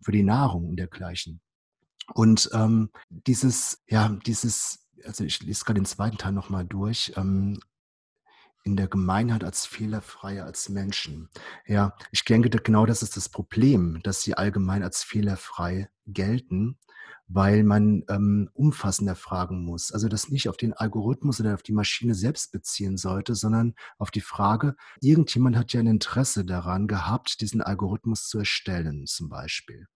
[0.01, 1.41] Für die Nahrung und dergleichen.
[2.13, 7.13] Und ähm, dieses, ja, dieses, also ich lese gerade den zweiten Teil nochmal durch.
[7.15, 7.59] Ähm,
[8.63, 11.29] in der Gemeinheit als fehlerfreie als Menschen.
[11.65, 16.77] Ja, ich denke, genau das ist das Problem, dass sie allgemein als fehlerfrei gelten
[17.27, 19.91] weil man ähm, umfassender fragen muss.
[19.91, 24.11] Also das nicht auf den Algorithmus oder auf die Maschine selbst beziehen sollte, sondern auf
[24.11, 29.87] die Frage, irgendjemand hat ja ein Interesse daran gehabt, diesen Algorithmus zu erstellen zum Beispiel.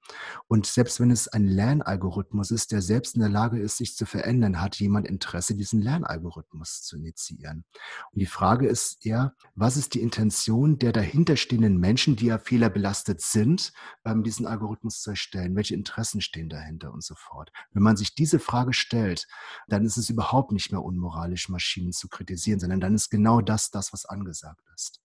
[0.48, 4.06] Und selbst wenn es ein Lernalgorithmus ist, der selbst in der Lage ist, sich zu
[4.06, 7.63] verändern, hat jemand Interesse, diesen Lernalgorithmus zu initiieren.
[8.12, 13.22] Und die Frage ist eher, was ist die Intention der dahinterstehenden Menschen, die ja fehlerbelastet
[13.22, 13.72] sind,
[14.04, 15.56] ähm, diesen Algorithmus zu erstellen?
[15.56, 17.52] Welche Interessen stehen dahinter und so fort.
[17.72, 19.28] Wenn man sich diese Frage stellt,
[19.68, 23.72] dann ist es überhaupt nicht mehr unmoralisch, Maschinen zu kritisieren, sondern dann ist genau das
[23.72, 25.00] das, was angesagt ist.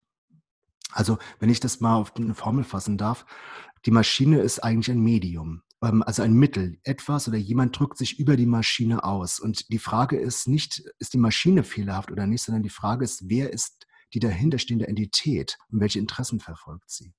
[0.92, 3.26] Also, wenn ich das mal auf eine Formel fassen darf,
[3.84, 8.18] die Maschine ist eigentlich ein Medium, ähm, also ein Mittel, etwas oder jemand drückt sich
[8.18, 9.40] über die Maschine aus.
[9.40, 13.28] Und die Frage ist nicht, ist die Maschine fehlerhaft oder nicht, sondern die Frage ist,
[13.28, 17.12] wer ist die dahinterstehende Entität und welche Interessen verfolgt sie?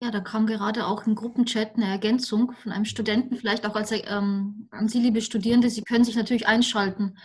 [0.00, 3.90] Ja, da kam gerade auch im Gruppenchat eine Ergänzung von einem Studenten, vielleicht auch als
[3.90, 7.18] ähm, an Sie, liebe Studierende, Sie können sich natürlich einschalten,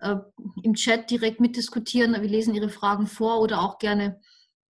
[0.00, 0.16] äh,
[0.62, 2.12] im Chat direkt mitdiskutieren.
[2.12, 4.20] Wir lesen Ihre Fragen vor oder auch gerne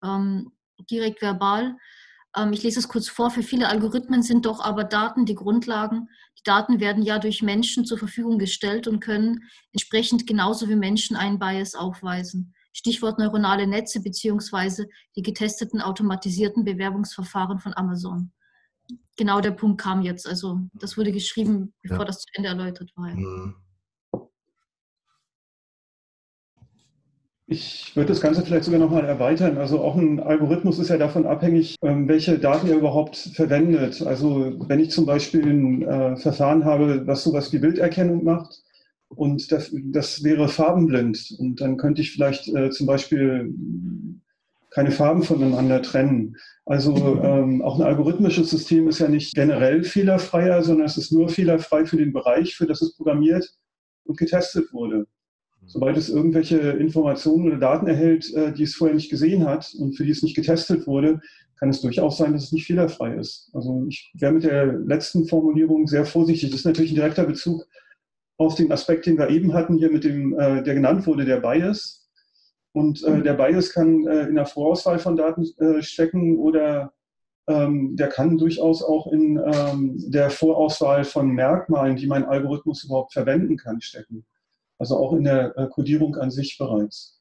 [0.03, 0.51] ähm,
[0.91, 1.77] direkt verbal.
[2.37, 3.31] Ähm, ich lese es kurz vor.
[3.31, 6.09] Für viele Algorithmen sind doch aber Daten die Grundlagen.
[6.39, 11.17] Die Daten werden ja durch Menschen zur Verfügung gestellt und können entsprechend genauso wie Menschen
[11.17, 12.53] einen Bias aufweisen.
[12.75, 18.33] Stichwort neuronale Netze beziehungsweise die getesteten automatisierten Bewerbungsverfahren von Amazon.
[19.17, 20.27] Genau der Punkt kam jetzt.
[20.29, 22.05] Also das wurde geschrieben, bevor ja.
[22.07, 23.15] das zu Ende erläutert war.
[23.15, 23.55] Mhm.
[27.47, 29.59] Ich würde das Ganze vielleicht sogar nochmal erweitern.
[29.59, 34.03] Also auch ein Algorithmus ist ja davon abhängig, ähm, welche Daten er überhaupt verwendet.
[34.03, 38.64] Also wenn ich zum Beispiel ein äh, Verfahren habe, was sowas wie Bilderkennung macht,
[39.17, 41.37] und das, das wäre farbenblind.
[41.39, 43.53] Und dann könnte ich vielleicht äh, zum Beispiel
[44.71, 46.37] keine Farben voneinander trennen.
[46.67, 51.29] Also ähm, auch ein algorithmisches System ist ja nicht generell fehlerfreier, sondern es ist nur
[51.29, 53.49] fehlerfrei für den Bereich, für das es programmiert
[54.05, 55.07] und getestet wurde.
[55.67, 59.97] Sobald es irgendwelche Informationen oder Daten erhält, äh, die es vorher nicht gesehen hat und
[59.97, 61.21] für die es nicht getestet wurde,
[61.59, 63.51] kann es durchaus sein, dass es nicht fehlerfrei ist.
[63.55, 66.51] Also ich wäre mit der letzten Formulierung sehr vorsichtig.
[66.51, 67.67] Das ist natürlich ein direkter Bezug
[68.37, 71.41] auf den Aspekt, den wir eben hatten, hier mit dem, äh, der genannt wurde, der
[71.41, 72.09] Bias.
[72.73, 76.93] Und äh, der Bias kann äh, in der Vorauswahl von Daten äh, stecken oder
[77.47, 83.13] ähm, der kann durchaus auch in ähm, der Vorauswahl von Merkmalen, die mein Algorithmus überhaupt
[83.13, 84.25] verwenden kann, stecken.
[84.79, 87.21] Also auch in der äh, Codierung an sich bereits.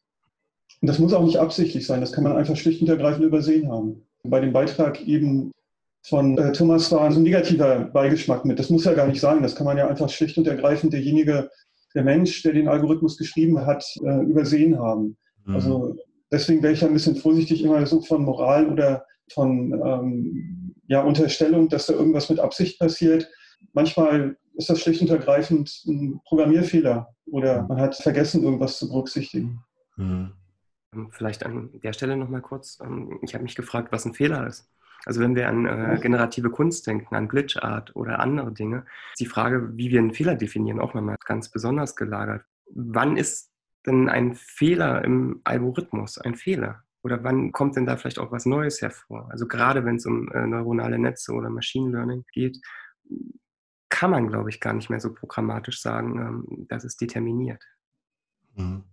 [0.81, 3.71] Und das muss auch nicht absichtlich sein, das kann man einfach schlicht und ergreifend übersehen
[3.71, 4.05] haben.
[4.23, 5.51] Bei dem Beitrag eben
[6.05, 8.59] von äh, Thomas war ein negativer Beigeschmack mit.
[8.59, 9.41] Das muss ja gar nicht sein.
[9.41, 11.49] Das kann man ja einfach schlicht und ergreifend derjenige,
[11.95, 15.17] der Mensch, der den Algorithmus geschrieben hat, äh, übersehen haben.
[15.45, 15.55] Mhm.
[15.55, 15.95] Also
[16.31, 21.01] deswegen wäre ich ja ein bisschen vorsichtig immer so von Moral oder von ähm, ja,
[21.01, 23.29] Unterstellung, dass da irgendwas mit Absicht passiert.
[23.71, 29.63] Manchmal ist das schlicht und ergreifend ein Programmierfehler oder man hat vergessen, irgendwas zu berücksichtigen.
[29.95, 30.33] Mhm.
[31.11, 32.79] Vielleicht an der Stelle nochmal kurz.
[32.83, 34.69] Ähm, ich habe mich gefragt, was ein Fehler ist.
[35.05, 39.25] Also wenn wir an äh, generative Kunst denken, an Glitchart oder andere Dinge, ist die
[39.25, 42.45] Frage, wie wir einen Fehler definieren, auch nochmal ganz besonders gelagert.
[42.73, 43.51] Wann ist
[43.85, 46.83] denn ein Fehler im Algorithmus ein Fehler?
[47.03, 49.27] Oder wann kommt denn da vielleicht auch was Neues hervor?
[49.29, 52.59] Also gerade wenn es um äh, neuronale Netze oder Machine Learning geht,
[53.89, 57.61] kann man, glaube ich, gar nicht mehr so programmatisch sagen, ähm, dass es determiniert.
[58.55, 58.85] Mhm.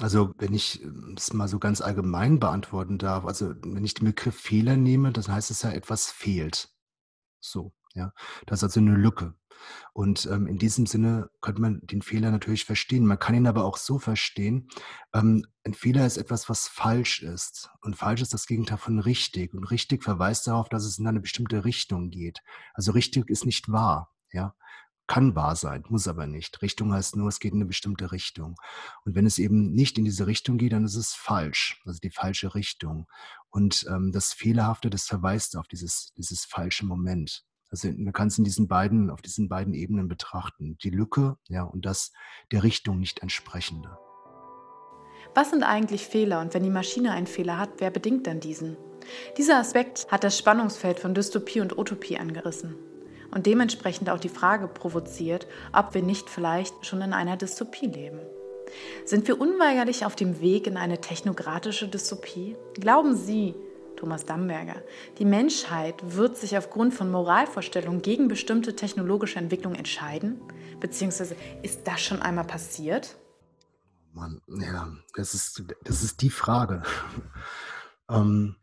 [0.00, 4.06] Also, wenn ich ähm, es mal so ganz allgemein beantworten darf, also wenn ich den
[4.06, 6.68] Begriff Fehler nehme, dann heißt es ja, etwas fehlt.
[7.40, 8.12] So, ja.
[8.46, 9.34] Das ist also eine Lücke.
[9.94, 13.06] Und ähm, in diesem Sinne könnte man den Fehler natürlich verstehen.
[13.06, 14.68] Man kann ihn aber auch so verstehen,
[15.14, 17.70] ähm, ein Fehler ist etwas, was falsch ist.
[17.80, 19.54] Und falsch ist das Gegenteil von richtig.
[19.54, 22.42] Und richtig verweist darauf, dass es in eine bestimmte Richtung geht.
[22.74, 24.12] Also richtig ist nicht wahr.
[24.32, 24.54] Ja,
[25.06, 26.60] kann wahr sein, muss aber nicht.
[26.62, 28.56] Richtung heißt nur, es geht in eine bestimmte Richtung.
[29.04, 32.10] Und wenn es eben nicht in diese Richtung geht, dann ist es falsch, also die
[32.10, 33.06] falsche Richtung.
[33.50, 37.44] Und ähm, das Fehlerhafte, das verweist auf dieses, dieses falsche Moment.
[37.70, 40.76] Also man kann es in diesen beiden, auf diesen beiden Ebenen betrachten.
[40.78, 42.12] Die Lücke, ja, und das
[42.52, 43.96] der Richtung nicht entsprechende.
[45.34, 48.76] Was sind eigentlich Fehler und wenn die Maschine einen Fehler hat, wer bedingt dann diesen?
[49.36, 52.76] Dieser Aspekt hat das Spannungsfeld von Dystopie und Utopie angerissen
[53.30, 58.20] und dementsprechend auch die Frage provoziert, ob wir nicht vielleicht schon in einer Dystopie leben.
[59.04, 62.56] Sind wir unweigerlich auf dem Weg in eine technokratische Dystopie?
[62.74, 63.54] Glauben Sie,
[63.96, 64.82] Thomas Damberger,
[65.18, 70.40] die Menschheit wird sich aufgrund von Moralvorstellungen gegen bestimmte technologische Entwicklungen entscheiden?
[70.80, 73.16] Beziehungsweise ist das schon einmal passiert?
[74.12, 76.82] Mann, ja, das ist, das ist die Frage.
[78.10, 78.56] ähm,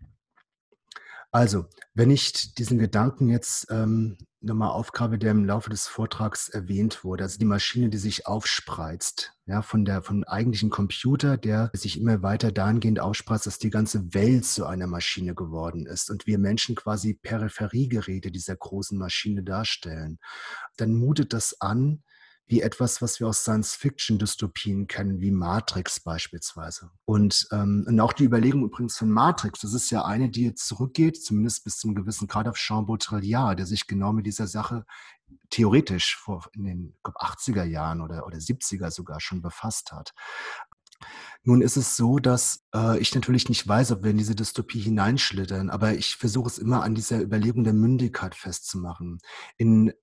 [1.34, 1.66] also,
[1.96, 7.24] wenn ich diesen Gedanken jetzt ähm, nochmal aufgrabe, der im Laufe des Vortrags erwähnt wurde,
[7.24, 12.22] also die Maschine, die sich aufspreizt, ja, von der, vom eigentlichen Computer, der sich immer
[12.22, 16.76] weiter dahingehend aufspreizt, dass die ganze Welt zu einer Maschine geworden ist und wir Menschen
[16.76, 20.20] quasi Peripheriegeräte dieser großen Maschine darstellen,
[20.78, 22.04] dann mutet das an,
[22.48, 26.92] wie etwas, was wir aus Science-Fiction-Dystopien kennen, wie Matrix beispielsweise.
[27.06, 30.68] Und, ähm, und auch die Überlegung übrigens von Matrix, das ist ja eine, die jetzt
[30.68, 34.86] zurückgeht, zumindest bis zum gewissen Grad auf Jean Baudrillard, der sich genau mit dieser Sache
[35.50, 40.14] theoretisch vor in den glaub, 80er Jahren oder, oder 70er sogar schon befasst hat.
[41.44, 44.80] Nun ist es so, dass äh, ich natürlich nicht weiß, ob wir in diese Dystopie
[44.80, 49.20] hineinschlittern, aber ich versuche es immer an dieser Überlegung der Mündigkeit festzumachen.
[49.58, 49.94] In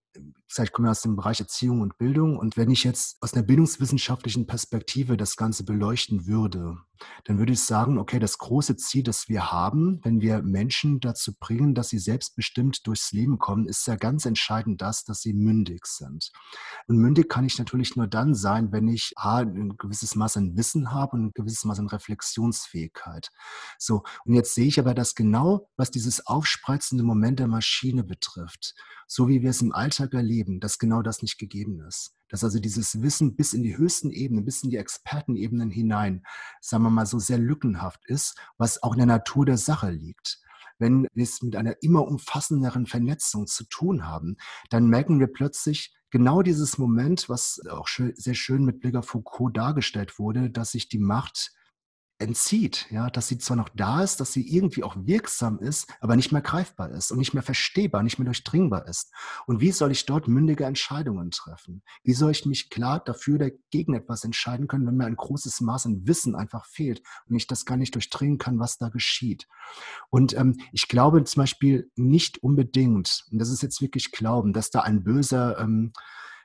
[0.59, 4.47] ich komme aus dem Bereich Erziehung und Bildung und wenn ich jetzt aus einer bildungswissenschaftlichen
[4.47, 6.77] Perspektive das Ganze beleuchten würde,
[7.25, 11.33] dann würde ich sagen, okay, das große Ziel, das wir haben, wenn wir Menschen dazu
[11.39, 15.87] bringen, dass sie selbstbestimmt durchs Leben kommen, ist ja ganz entscheidend das, dass sie mündig
[15.87, 16.31] sind.
[16.89, 20.57] Und mündig kann ich natürlich nur dann sein, wenn ich A, ein gewisses Maß an
[20.57, 23.31] Wissen habe und ein gewisses Maß an Reflexionsfähigkeit.
[23.79, 28.75] So, und jetzt sehe ich aber das genau, was dieses aufspreizende Moment der Maschine betrifft
[29.13, 32.15] so wie wir es im Alltag erleben, dass genau das nicht gegeben ist.
[32.29, 36.25] Dass also dieses Wissen bis in die höchsten Ebenen, bis in die Expertenebenen hinein,
[36.61, 40.41] sagen wir mal, so sehr lückenhaft ist, was auch in der Natur der Sache liegt.
[40.79, 44.37] Wenn wir es mit einer immer umfassenderen Vernetzung zu tun haben,
[44.71, 49.57] dann merken wir plötzlich, genau dieses Moment, was auch sehr schön mit Blick auf Foucault
[49.57, 51.53] dargestellt wurde, dass sich die Macht
[52.21, 56.17] entzieht, ja, dass sie zwar noch da ist, dass sie irgendwie auch wirksam ist, aber
[56.17, 59.13] nicht mehr greifbar ist und nicht mehr verstehbar, nicht mehr durchdringbar ist.
[59.47, 61.83] Und wie soll ich dort mündige Entscheidungen treffen?
[62.03, 65.61] Wie soll ich mich klar dafür oder gegen etwas entscheiden können, wenn mir ein großes
[65.61, 69.49] Maß an Wissen einfach fehlt und ich das gar nicht durchdringen kann, was da geschieht?
[70.11, 74.71] Und ähm, ich glaube zum Beispiel nicht unbedingt, und das ist jetzt wirklich Glauben, dass
[74.71, 75.93] da ein böser ähm,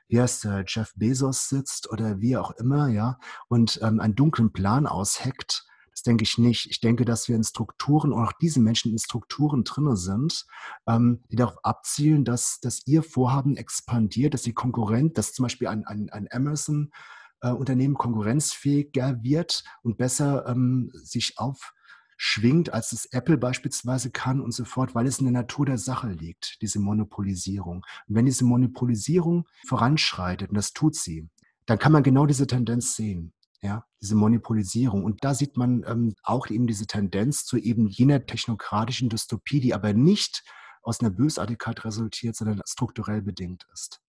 [0.08, 4.52] wie heißt der, Jeff Bezos sitzt oder wie auch immer, ja, und ähm, einen dunklen
[4.52, 5.65] Plan ausheckt.
[5.96, 6.70] Das denke ich nicht.
[6.70, 10.44] Ich denke, dass wir in Strukturen und auch diese Menschen in Strukturen drinne sind,
[10.86, 15.68] ähm, die darauf abzielen, dass, dass ihr Vorhaben expandiert, dass die Konkurrent, dass zum Beispiel
[15.68, 16.92] ein, ein, ein Amazon
[17.40, 21.72] äh, Unternehmen konkurrenzfähiger wird und besser ähm, sich auf
[22.18, 25.78] schwingt, als es Apple beispielsweise kann und so fort, weil es in der Natur der
[25.78, 27.84] Sache liegt, diese Monopolisierung.
[28.08, 31.28] Und wenn diese Monopolisierung voranschreitet, und das tut sie,
[31.66, 33.32] dann kann man genau diese Tendenz sehen.
[33.66, 35.02] Ja, diese Monopolisierung.
[35.02, 39.74] Und da sieht man ähm, auch eben diese Tendenz zu eben jener technokratischen Dystopie, die
[39.74, 40.44] aber nicht
[40.82, 44.00] aus einer Bösartigkeit resultiert, sondern strukturell bedingt ist.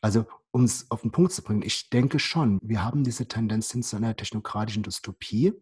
[0.00, 3.70] Also, um es auf den Punkt zu bringen, ich denke schon, wir haben diese Tendenz
[3.70, 5.52] hin zu einer technokratischen Dystopie.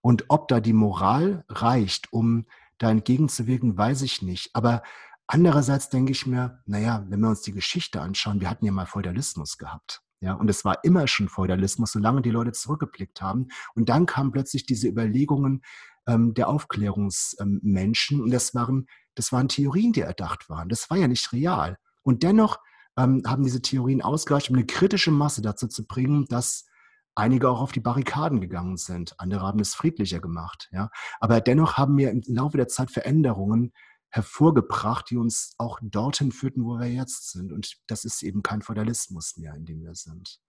[0.00, 2.46] Und ob da die Moral reicht, um
[2.78, 4.50] da entgegenzuwirken, weiß ich nicht.
[4.52, 4.82] Aber
[5.28, 8.86] andererseits denke ich mir, naja, wenn wir uns die Geschichte anschauen, wir hatten ja mal
[8.86, 10.02] Feudalismus gehabt.
[10.20, 13.48] Ja, und es war immer schon Feudalismus, solange die Leute zurückgeblickt haben.
[13.74, 15.62] Und dann kamen plötzlich diese Überlegungen
[16.06, 18.18] ähm, der Aufklärungsmenschen.
[18.18, 20.68] Ähm, und das waren, das waren Theorien, die erdacht waren.
[20.68, 21.78] Das war ja nicht real.
[22.02, 22.58] Und dennoch
[22.96, 26.66] ähm, haben diese Theorien ausgereicht, um eine kritische Masse dazu zu bringen, dass
[27.14, 29.14] einige auch auf die Barrikaden gegangen sind.
[29.18, 30.68] Andere haben es friedlicher gemacht.
[30.72, 30.90] Ja?
[31.20, 33.72] Aber dennoch haben wir im Laufe der Zeit Veränderungen
[34.10, 37.52] hervorgebracht, die uns auch dorthin führten, wo wir jetzt sind.
[37.52, 40.40] Und das ist eben kein Feudalismus mehr, in dem wir sind.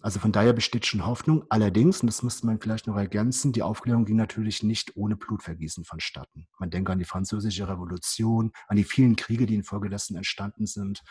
[0.00, 1.44] Also von daher besteht schon Hoffnung.
[1.48, 5.84] Allerdings, und das müsste man vielleicht noch ergänzen, die Aufklärung ging natürlich nicht ohne Blutvergießen
[5.84, 6.46] vonstatten.
[6.58, 11.02] Man denke an die französische Revolution, an die vielen Kriege, die infolgedessen entstanden sind.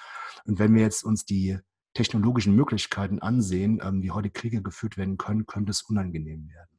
[0.45, 1.57] Und wenn wir jetzt uns die
[1.93, 6.74] technologischen Möglichkeiten ansehen, ähm, wie heute Kriege geführt werden können, könnte es unangenehm werden.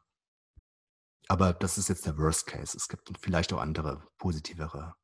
[1.29, 2.77] Aber das ist jetzt der Worst Case.
[2.77, 4.95] Es gibt vielleicht auch andere, positivere,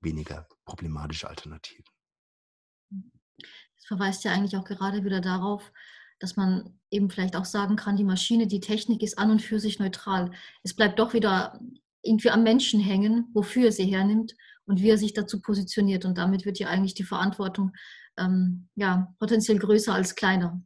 [0.00, 1.84] weniger problematische Alternativen.
[2.90, 5.72] Das verweist ja eigentlich auch gerade wieder darauf,
[6.18, 9.58] dass man eben vielleicht auch sagen kann, die Maschine, die Technik ist an und für
[9.58, 10.32] sich neutral.
[10.62, 11.58] Es bleibt doch wieder
[12.02, 14.34] irgendwie am Menschen hängen, wofür er sie hernimmt
[14.66, 16.04] und wie er sich dazu positioniert.
[16.04, 17.72] Und damit wird ja eigentlich die Verantwortung
[18.18, 20.62] ähm, ja, potenziell größer als kleiner.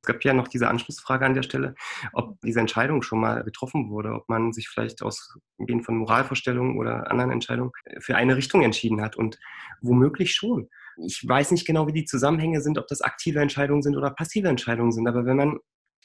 [0.00, 1.74] Es gab ja noch diese Anschlussfrage an der Stelle,
[2.12, 6.78] ob diese Entscheidung schon mal getroffen wurde, ob man sich vielleicht aus Gehen von Moralvorstellungen
[6.78, 9.38] oder anderen Entscheidungen für eine Richtung entschieden hat und
[9.80, 10.68] womöglich schon
[11.04, 14.48] ich weiß nicht genau, wie die Zusammenhänge sind, ob das aktive Entscheidungen sind oder passive
[14.48, 15.06] Entscheidungen sind.
[15.06, 15.58] Aber wenn man,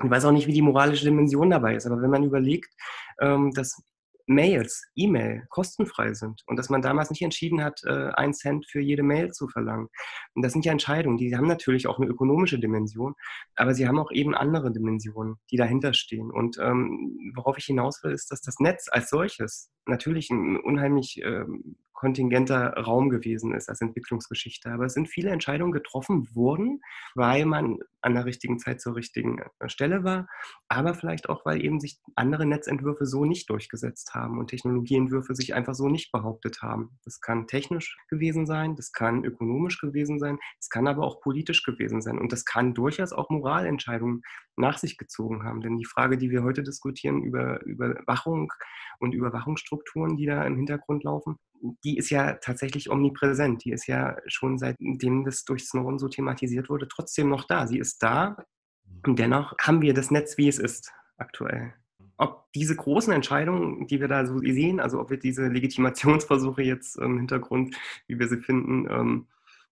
[0.03, 2.73] ich weiß auch nicht, wie die moralische Dimension dabei ist, aber wenn man überlegt,
[3.19, 3.81] ähm, dass
[4.25, 8.79] Mails, E-Mail kostenfrei sind und dass man damals nicht entschieden hat, äh, ein Cent für
[8.79, 9.87] jede Mail zu verlangen.
[10.33, 13.15] Und das sind ja Entscheidungen, die haben natürlich auch eine ökonomische Dimension,
[13.55, 16.31] aber sie haben auch eben andere Dimensionen, die dahinter stehen.
[16.31, 21.21] Und ähm, worauf ich hinaus will, ist, dass das Netz als solches natürlich ein unheimlich
[21.23, 24.69] ähm, kontingenter Raum gewesen ist als Entwicklungsgeschichte.
[24.69, 26.81] Aber es sind viele Entscheidungen getroffen worden,
[27.15, 30.27] weil man an der richtigen Zeit zur richtigen äh, Stelle war,
[30.67, 35.53] aber vielleicht auch, weil eben sich andere Netzentwürfe so nicht durchgesetzt haben und Technologieentwürfe sich
[35.53, 36.99] einfach so nicht behauptet haben.
[37.05, 41.63] Das kann technisch gewesen sein, das kann ökonomisch gewesen sein, es kann aber auch politisch
[41.63, 44.23] gewesen sein und das kann durchaus auch Moralentscheidungen
[44.57, 45.61] nach sich gezogen haben.
[45.61, 48.51] Denn die Frage, die wir heute diskutieren über Überwachung
[48.99, 51.39] und Überwachungsstrukturen, die da im Hintergrund laufen,
[51.83, 53.63] die ist ja tatsächlich omnipräsent.
[53.63, 57.67] Die ist ja schon seitdem das durch Snowden so thematisiert wurde, trotzdem noch da.
[57.67, 58.37] Sie ist da
[59.05, 61.73] und dennoch haben wir das Netz, wie es ist aktuell.
[62.17, 66.97] Ob diese großen Entscheidungen, die wir da so sehen, also ob wir diese Legitimationsversuche jetzt
[66.97, 67.75] im Hintergrund,
[68.07, 69.27] wie wir sie finden, ähm,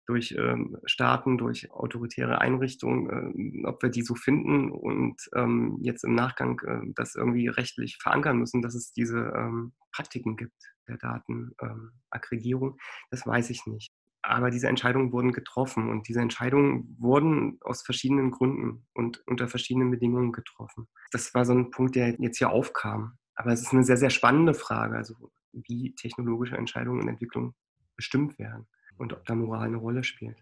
[0.07, 6.03] durch ähm, Staaten, durch autoritäre Einrichtungen, äh, ob wir die so finden und ähm, jetzt
[6.03, 10.55] im Nachgang äh, das irgendwie rechtlich verankern müssen, dass es diese ähm, Praktiken gibt
[10.87, 12.77] der Datenaggregierung,
[13.11, 13.91] das weiß ich nicht.
[14.23, 19.89] Aber diese Entscheidungen wurden getroffen und diese Entscheidungen wurden aus verschiedenen Gründen und unter verschiedenen
[19.89, 20.87] Bedingungen getroffen.
[21.11, 23.17] Das war so ein Punkt, der jetzt hier aufkam.
[23.35, 25.15] Aber es ist eine sehr, sehr spannende Frage, also
[25.53, 27.55] wie technologische Entscheidungen und Entwicklung
[27.95, 28.67] bestimmt werden
[29.01, 30.37] und ob da Moral eine Rolle spielt.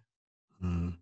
[0.60, 0.98] Hm.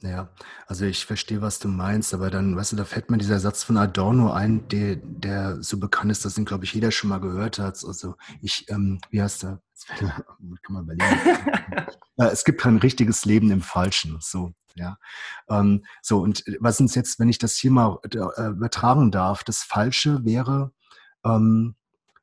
[0.00, 0.28] Ja,
[0.68, 3.64] also ich verstehe, was du meinst, aber dann, weißt du, da fällt mir dieser Satz
[3.64, 7.18] von Adorno ein, der, der so bekannt ist, dass ihn, glaube ich, jeder schon mal
[7.18, 7.82] gehört hat.
[7.84, 9.60] Also ich, ähm, wie heißt der?
[9.98, 11.88] Kann man überlegen.
[12.16, 14.18] es gibt kein richtiges Leben im Falschen.
[14.20, 14.98] So, ja.
[15.48, 19.64] Ähm, so, und was uns jetzt, wenn ich das hier mal äh, übertragen darf, das
[19.64, 20.70] Falsche wäre,
[21.24, 21.74] ähm,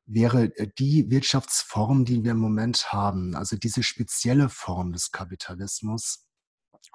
[0.05, 6.25] wäre äh, die Wirtschaftsform, die wir im Moment haben, also diese spezielle Form des Kapitalismus,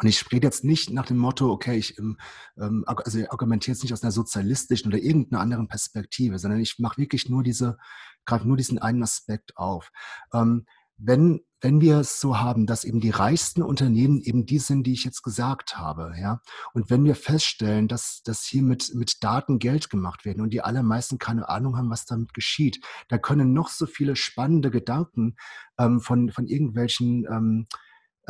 [0.01, 2.17] und ich spreche jetzt nicht nach dem Motto, okay, ich ähm,
[2.57, 6.99] ähm also argumentiere jetzt nicht aus einer sozialistischen oder irgendeiner anderen Perspektive, sondern ich mache
[6.99, 7.77] wirklich nur diese,
[8.25, 9.91] greife nur diesen einen Aspekt auf.
[10.33, 10.65] Ähm,
[10.97, 14.93] wenn, wenn wir es so haben, dass eben die reichsten Unternehmen eben die sind, die
[14.93, 16.41] ich jetzt gesagt habe, ja,
[16.73, 20.63] und wenn wir feststellen, dass, dass hier mit, mit Daten Geld gemacht werden und die
[20.63, 25.37] allermeisten keine Ahnung haben, was damit geschieht, da können noch so viele spannende Gedanken
[25.79, 27.67] ähm, von, von irgendwelchen ähm,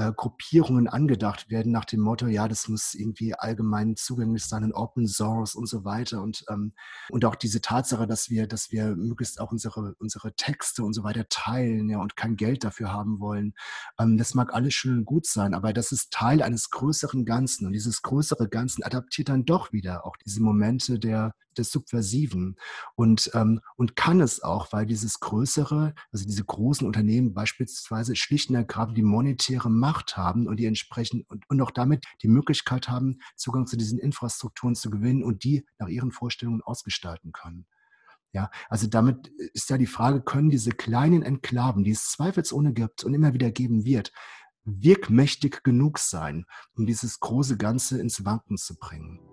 [0.01, 4.73] äh, Gruppierungen angedacht werden nach dem Motto, ja, das muss irgendwie allgemein zugänglich sein in
[4.73, 6.23] Open Source und so weiter.
[6.23, 6.73] Und, ähm,
[7.11, 11.05] und auch diese Tatsache, dass wir, dass wir möglichst auch unsere, unsere Texte und so
[11.05, 13.53] weiter teilen ja, und kein Geld dafür haben wollen,
[13.99, 17.67] ähm, das mag alles schön gut sein, aber das ist Teil eines größeren Ganzen.
[17.67, 22.57] Und dieses größere Ganzen adaptiert dann doch wieder auch diese Momente der, des Subversiven
[22.95, 28.51] und, ähm, und kann es auch, weil dieses größere, also diese großen Unternehmen beispielsweise schlicht
[28.51, 32.89] und ergreifend die monetäre Macht haben und die entsprechend und, und auch damit die Möglichkeit
[32.89, 37.67] haben, Zugang zu diesen Infrastrukturen zu gewinnen und die nach ihren Vorstellungen ausgestalten können.
[38.33, 43.03] Ja, also damit ist ja die Frage, können diese kleinen Enklaven, die es zweifelsohne gibt
[43.03, 44.13] und immer wieder geben wird,
[44.65, 46.45] wirkmächtig genug sein,
[46.77, 49.30] um dieses große Ganze ins Wanken zu bringen?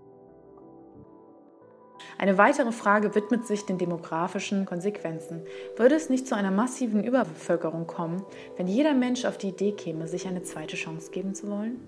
[2.17, 5.41] Eine weitere Frage widmet sich den demografischen Konsequenzen.
[5.75, 8.23] Würde es nicht zu einer massiven Überbevölkerung kommen,
[8.57, 11.79] wenn jeder Mensch auf die Idee käme, sich eine zweite Chance geben zu wollen?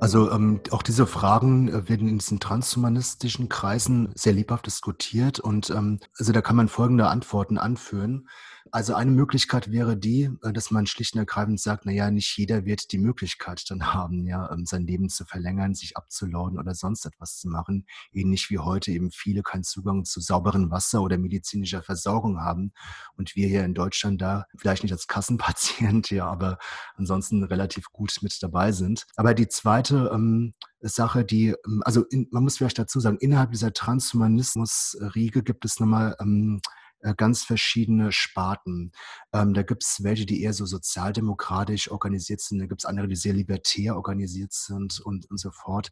[0.00, 5.70] Also ähm, auch diese Fragen äh, werden in diesen transhumanistischen Kreisen sehr lebhaft diskutiert und
[5.70, 8.28] ähm, also da kann man folgende Antworten anführen.
[8.70, 12.36] Also eine Möglichkeit wäre die, äh, dass man schlicht und ergreifend sagt, na ja, nicht
[12.36, 16.74] jeder wird die Möglichkeit dann haben, ja, ähm, sein Leben zu verlängern, sich abzulauden oder
[16.74, 17.86] sonst etwas zu machen.
[18.12, 22.72] Ähnlich wie heute eben viele keinen Zugang zu sauberem Wasser oder medizinischer Versorgung haben.
[23.16, 26.58] Und wir hier in Deutschland da vielleicht nicht als Kassenpatient, ja, aber
[26.96, 29.06] ansonsten relativ gut mit dabei sind.
[29.16, 33.52] Aber die zweite ähm, Sache, die, ähm, also in, man muss vielleicht dazu sagen, innerhalb
[33.52, 38.92] dieser Transhumanismus-Riege gibt es nochmal ähm, äh, ganz verschiedene Sparten.
[39.32, 43.08] Ähm, da gibt es welche, die eher so sozialdemokratisch organisiert sind, da gibt es andere,
[43.08, 45.90] die sehr libertär organisiert sind und, und so fort.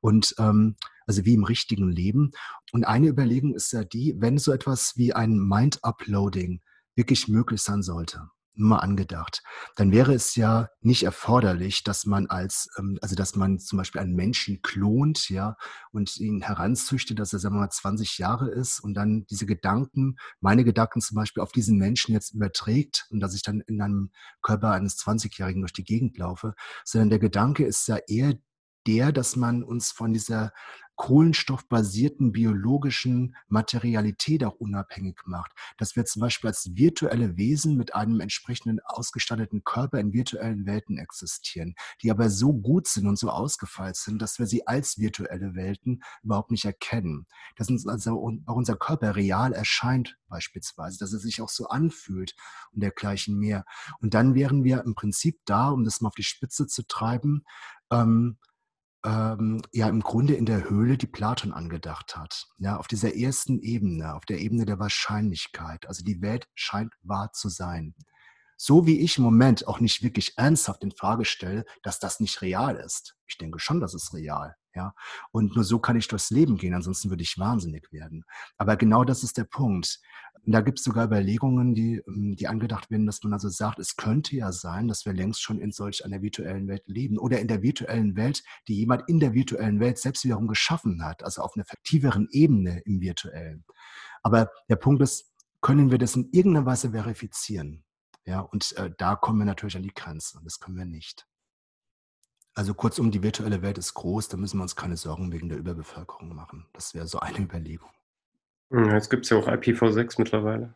[0.00, 2.30] Und ähm, also wie im richtigen Leben.
[2.72, 6.62] Und eine Überlegung ist ja die, wenn so etwas wie ein Mind-Uploading
[6.94, 9.42] wirklich möglich sein sollte, mal angedacht,
[9.76, 14.00] dann wäre es ja nicht erforderlich, dass man als, ähm, also dass man zum Beispiel
[14.00, 15.56] einen Menschen klont, ja,
[15.92, 20.16] und ihn heranzüchtet, dass er, sagen wir mal, 20 Jahre ist und dann diese Gedanken,
[20.40, 24.10] meine Gedanken zum Beispiel auf diesen Menschen jetzt überträgt und dass ich dann in einem
[24.42, 28.34] Körper eines 20-Jährigen durch die Gegend laufe, sondern der Gedanke ist ja eher
[28.86, 30.52] der, dass man uns von dieser
[30.96, 35.52] kohlenstoffbasierten biologischen Materialität auch unabhängig macht.
[35.76, 40.98] Dass wir zum Beispiel als virtuelle Wesen mit einem entsprechenden ausgestatteten Körper in virtuellen Welten
[40.98, 45.54] existieren, die aber so gut sind und so ausgefeilt sind, dass wir sie als virtuelle
[45.54, 47.26] Welten überhaupt nicht erkennen.
[47.56, 48.12] Dass uns also
[48.46, 52.34] auch unser Körper real erscheint beispielsweise, dass er sich auch so anfühlt
[52.72, 53.64] und dergleichen mehr.
[54.00, 57.44] Und dann wären wir im Prinzip da, um das mal auf die Spitze zu treiben,
[57.90, 58.38] ähm,
[59.04, 62.46] ähm, ja im Grunde in der Höhle, die Platon angedacht hat.
[62.58, 65.86] Ja, auf dieser ersten Ebene, auf der Ebene der Wahrscheinlichkeit.
[65.86, 67.94] Also die Welt scheint wahr zu sein.
[68.56, 72.40] So wie ich im Moment auch nicht wirklich ernsthaft in Frage stelle, dass das nicht
[72.40, 73.16] real ist.
[73.26, 74.56] Ich denke schon, das ist real.
[74.74, 74.92] Ja,
[75.30, 78.24] und nur so kann ich durchs Leben gehen, ansonsten würde ich wahnsinnig werden.
[78.58, 80.00] Aber genau das ist der Punkt.
[80.44, 83.78] Und da gibt es sogar Überlegungen, die, ähm, die angedacht werden, dass man also sagt,
[83.78, 87.40] es könnte ja sein, dass wir längst schon in solch einer virtuellen Welt leben oder
[87.40, 91.42] in der virtuellen Welt, die jemand in der virtuellen Welt selbst wiederum geschaffen hat, also
[91.42, 93.64] auf einer effektiveren Ebene im virtuellen.
[94.22, 97.84] Aber der Punkt ist, können wir das in irgendeiner Weise verifizieren?
[98.26, 100.40] Ja, und äh, da kommen wir natürlich an die Grenze.
[100.44, 101.26] Das können wir nicht.
[102.54, 105.58] Also kurzum, die virtuelle Welt ist groß, da müssen wir uns keine Sorgen wegen der
[105.58, 106.66] Überbevölkerung machen.
[106.72, 107.90] Das wäre so eine Überlegung.
[108.70, 110.74] Hm, jetzt gibt es ja auch IPv6 mittlerweile.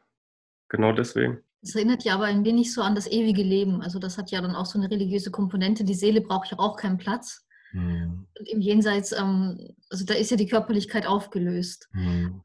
[0.69, 1.39] Genau deswegen.
[1.63, 3.81] Das erinnert ja aber ein wenig so an das ewige Leben.
[3.81, 5.85] Also das hat ja dann auch so eine religiöse Komponente.
[5.85, 7.47] Die Seele braucht ja auch keinen Platz.
[7.73, 8.27] Mhm.
[8.39, 11.89] Und im Jenseits, ähm, also da ist ja die Körperlichkeit aufgelöst.
[11.93, 12.43] Mhm.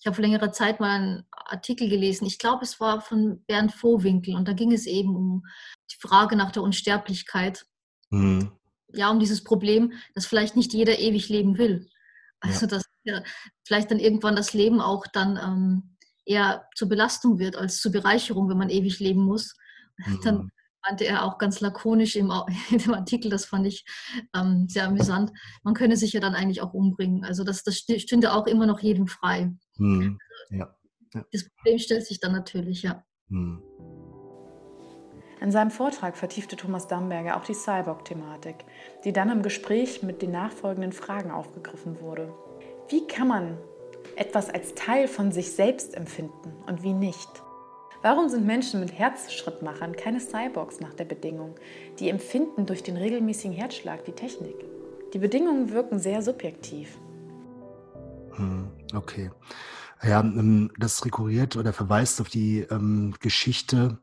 [0.00, 2.26] Ich habe vor längerer Zeit mal einen Artikel gelesen.
[2.26, 5.44] Ich glaube, es war von Bernd Vohwinkel und da ging es eben um
[5.90, 7.66] die Frage nach der Unsterblichkeit.
[8.10, 8.52] Mhm.
[8.92, 11.88] Ja, um dieses Problem, dass vielleicht nicht jeder ewig leben will.
[12.40, 12.66] Also ja.
[12.68, 13.22] dass ja,
[13.64, 18.48] vielleicht dann irgendwann das Leben auch dann ähm, eher zur Belastung wird als zur Bereicherung,
[18.48, 19.56] wenn man ewig leben muss.
[19.96, 20.20] Mhm.
[20.22, 20.50] Dann
[20.82, 22.32] meinte er auch ganz lakonisch im,
[22.70, 23.84] in dem Artikel, das fand ich
[24.34, 25.32] ähm, sehr amüsant,
[25.62, 27.24] man könne sich ja dann eigentlich auch umbringen.
[27.24, 29.52] Also das, das stünde auch immer noch jedem frei.
[29.76, 30.18] Mhm.
[30.50, 30.74] Ja.
[31.12, 31.24] ja.
[31.32, 33.02] Das Problem stellt sich dann natürlich, ja.
[33.28, 33.62] Mhm.
[35.40, 38.56] In seinem Vortrag vertiefte Thomas Damberger auch die Cyborg-Thematik,
[39.04, 42.32] die dann im Gespräch mit den nachfolgenden Fragen aufgegriffen wurde.
[42.88, 43.58] Wie kann man
[44.16, 47.28] etwas als Teil von sich selbst empfinden und wie nicht?
[48.02, 51.54] Warum sind Menschen mit Herzschrittmachern keine Cyborgs nach der Bedingung?
[51.98, 54.54] Die empfinden durch den regelmäßigen Herzschlag die Technik.
[55.12, 56.98] Die Bedingungen wirken sehr subjektiv.
[58.34, 59.30] Hm, okay.
[60.02, 63.98] Ja, ähm, das rekurriert oder verweist auf die ähm, Geschichte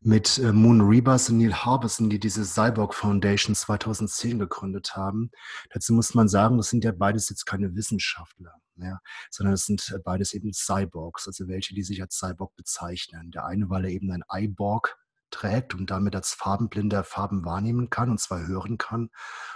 [0.00, 5.30] mit äh, Moon Rebus und Neil Harbison, die diese Cyborg Foundation 2010 gegründet haben.
[5.70, 9.90] Dazu muss man sagen, das sind ja beides jetzt keine Wissenschaftler, ja, sondern es sind
[9.94, 13.30] äh, beides eben Cyborgs, also welche, die sich als Cyborg bezeichnen.
[13.30, 14.96] Der eine, weil er eben ein Eyeborg
[15.30, 19.10] trägt und damit als Farbenblinder Farben wahrnehmen kann und zwar hören kann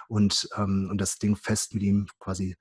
[0.08, 2.56] und, ähm, und das Ding fest mit ihm quasi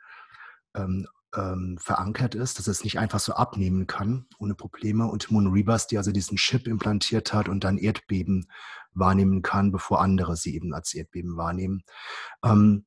[0.75, 5.07] ähm, ähm, verankert ist, dass es nicht einfach so abnehmen kann, ohne Probleme.
[5.07, 8.49] Und Moon Rebus, die also diesen Chip implantiert hat und dann Erdbeben
[8.93, 11.83] wahrnehmen kann, bevor andere sie eben als Erdbeben wahrnehmen.
[12.43, 12.85] Ähm,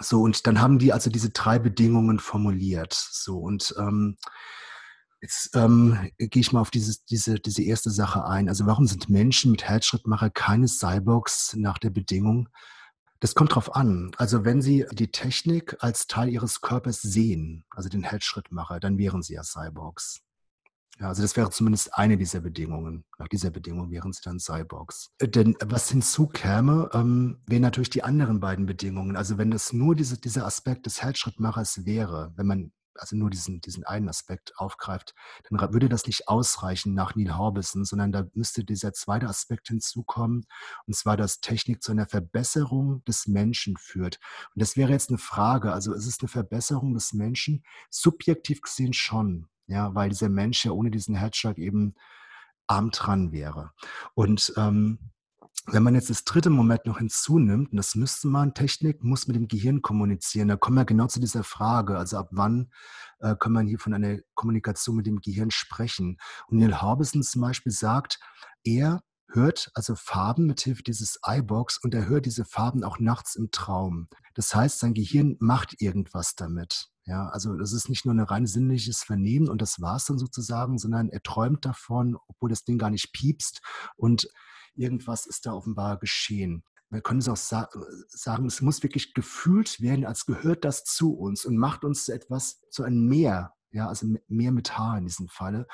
[0.00, 2.92] so, und dann haben die also diese drei Bedingungen formuliert.
[2.92, 4.16] So, und ähm,
[5.22, 8.48] Jetzt ähm, gehe ich mal auf dieses, diese, diese erste Sache ein.
[8.48, 12.48] Also warum sind Menschen mit Herzschrittmacher keine Cyborgs nach der Bedingung,
[13.20, 14.10] das kommt drauf an.
[14.16, 19.22] Also wenn Sie die Technik als Teil Ihres Körpers sehen, also den Herzschrittmacher, dann wären
[19.22, 20.22] Sie ja Cyborgs.
[21.00, 23.04] Ja, also das wäre zumindest eine dieser Bedingungen.
[23.18, 25.10] Nach dieser Bedingung wären sie dann Cyborgs.
[25.18, 29.16] Äh, denn was hinzukäme, ähm, wären natürlich die anderen beiden Bedingungen.
[29.16, 33.60] Also wenn das nur diese, dieser Aspekt des Herzschrittmachers wäre, wenn man also nur diesen,
[33.60, 35.14] diesen einen Aspekt aufgreift,
[35.48, 40.46] dann würde das nicht ausreichen nach Neil Harbison, sondern da müsste dieser zweite Aspekt hinzukommen,
[40.86, 44.18] und zwar, dass Technik zu einer Verbesserung des Menschen führt.
[44.54, 47.64] Und das wäre jetzt eine Frage, also ist es eine Verbesserung des Menschen?
[47.90, 51.94] Subjektiv gesehen schon ja, weil dieser Mensch ja ohne diesen Herzschlag eben
[52.66, 53.70] arm dran wäre.
[54.14, 54.98] Und ähm,
[55.66, 59.36] wenn man jetzt das dritte Moment noch hinzunimmt, und das müsste man, Technik muss mit
[59.36, 62.70] dem Gehirn kommunizieren, da kommen wir genau zu dieser Frage, also ab wann
[63.20, 66.16] äh, kann man hier von einer Kommunikation mit dem Gehirn sprechen.
[66.48, 68.18] Und Neil Harbison zum Beispiel sagt,
[68.64, 69.02] er
[69.32, 74.08] hört also Farben mithilfe dieses iBox und er hört diese Farben auch nachts im Traum.
[74.34, 76.88] Das heißt, sein Gehirn macht irgendwas damit.
[77.04, 80.18] Ja, also das ist nicht nur ein rein sinnliches Vernehmen und das war es dann
[80.18, 83.62] sozusagen, sondern er träumt davon, obwohl das Ding gar nicht piepst
[83.96, 84.28] und
[84.80, 86.64] irgendwas ist da offenbar geschehen.
[86.90, 87.68] Wir können es auch sa
[88.08, 92.60] sagen, es muss wirklich gefühlt werden, als gehört das zu uns und macht uns etwas,
[92.70, 95.68] zu einem Mehr, ja, also mehr H in diesem Falle,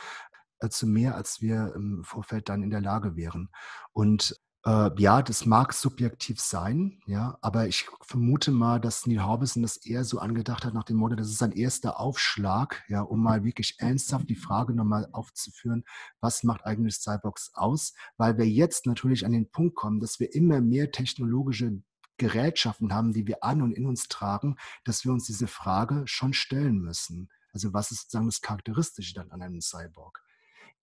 [0.59, 3.49] äh, zu mehr, als wir im Vorfeld dann in der Lage wären.
[3.93, 9.63] Und äh, ja, das mag subjektiv sein, ja, aber ich vermute mal, dass Neil Harbison
[9.63, 13.23] das eher so angedacht hat nach dem Motto, das ist ein erster Aufschlag, ja, um
[13.23, 15.85] mal wirklich ernsthaft die Frage nochmal aufzuführen,
[16.21, 17.95] was macht eigentlich Cyborgs aus?
[18.17, 21.81] Weil wir jetzt natürlich an den Punkt kommen, dass wir immer mehr technologische
[22.17, 26.33] Gerätschaften haben, die wir an und in uns tragen, dass wir uns diese Frage schon
[26.33, 27.31] stellen müssen.
[27.53, 30.26] Also was ist sozusagen das Charakteristische dann an einem Cyborg?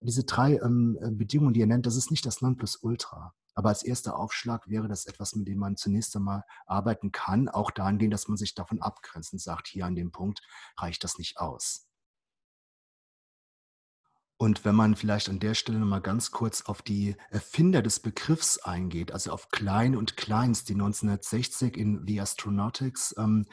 [0.00, 3.34] Diese drei ähm, äh, Bedingungen, die er nennt, das ist nicht das Nonplusultra.
[3.54, 7.70] Aber als erster Aufschlag wäre das etwas, mit dem man zunächst einmal arbeiten kann, auch
[7.70, 10.42] dahingehend, dass man sich davon abgrenzt und sagt, hier an dem Punkt
[10.76, 11.86] reicht das nicht aus.
[14.36, 18.58] Und wenn man vielleicht an der Stelle nochmal ganz kurz auf die Erfinder des Begriffs
[18.58, 23.46] eingeht, also auf Klein und Kleins, die 1960 in The Astronautics ähm,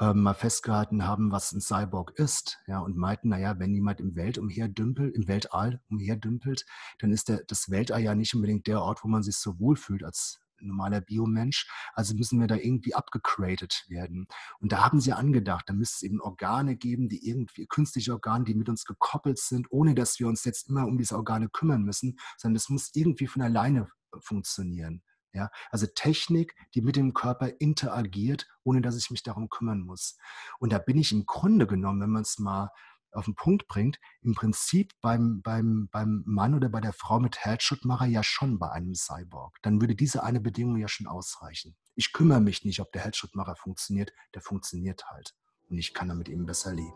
[0.00, 4.14] ähm, mal festgehalten haben, was ein Cyborg ist, ja, und meinten, naja, wenn jemand im
[4.16, 6.64] Welt umherdümpelt, im Weltall umherdümpelt,
[6.98, 10.04] dann ist der, das Weltall ja nicht unbedingt der Ort, wo man sich so wohlfühlt
[10.04, 11.68] als normaler Biomensch.
[11.94, 14.26] Also müssen wir da irgendwie abgegradet werden.
[14.60, 18.44] Und da haben sie angedacht, da müsste es eben Organe geben, die irgendwie, künstliche Organe,
[18.44, 21.82] die mit uns gekoppelt sind, ohne dass wir uns jetzt immer um diese Organe kümmern
[21.82, 23.88] müssen, sondern es muss irgendwie von alleine
[24.20, 25.02] funktionieren.
[25.38, 30.18] Ja, also Technik, die mit dem Körper interagiert, ohne dass ich mich darum kümmern muss.
[30.58, 32.70] Und da bin ich im Grunde genommen, wenn man es mal
[33.12, 37.38] auf den Punkt bringt, im Prinzip beim, beim, beim Mann oder bei der Frau mit
[37.38, 39.58] Herzschrittmacher ja schon bei einem Cyborg.
[39.62, 41.76] Dann würde diese eine Bedingung ja schon ausreichen.
[41.94, 45.36] Ich kümmere mich nicht, ob der Herzschrittmacher funktioniert, der funktioniert halt.
[45.70, 46.94] Und ich kann damit eben besser leben.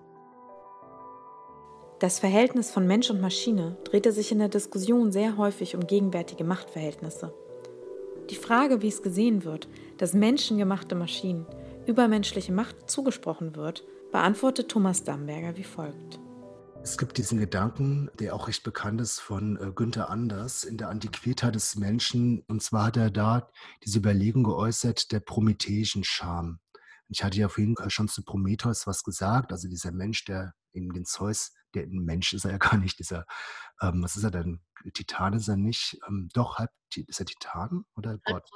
[2.00, 6.42] Das Verhältnis von Mensch und Maschine drehte sich in der Diskussion sehr häufig um gegenwärtige
[6.42, 7.32] Machtverhältnisse.
[8.30, 9.68] Die Frage, wie es gesehen wird,
[9.98, 11.46] dass menschengemachte Maschinen
[11.86, 16.20] übermenschliche Macht zugesprochen wird, beantwortet Thomas Damberger wie folgt.
[16.84, 20.88] Es gibt diesen Gedanken, der auch recht bekannt ist von äh, Günther Anders in der
[20.88, 22.42] Antiquität des Menschen.
[22.48, 23.48] Und zwar hat er da
[23.84, 26.58] diese Überlegung geäußert, der prometheischen Scham.
[27.08, 31.04] Ich hatte ja vorhin schon zu Prometheus was gesagt, also dieser Mensch, der in den
[31.04, 33.26] Zeus, der Mensch ist er ja gar nicht, dieser,
[33.80, 34.60] ähm, was ist er denn?
[34.94, 38.48] Titan ist er nicht, ähm, doch, halb, ist er Titan oder Gott?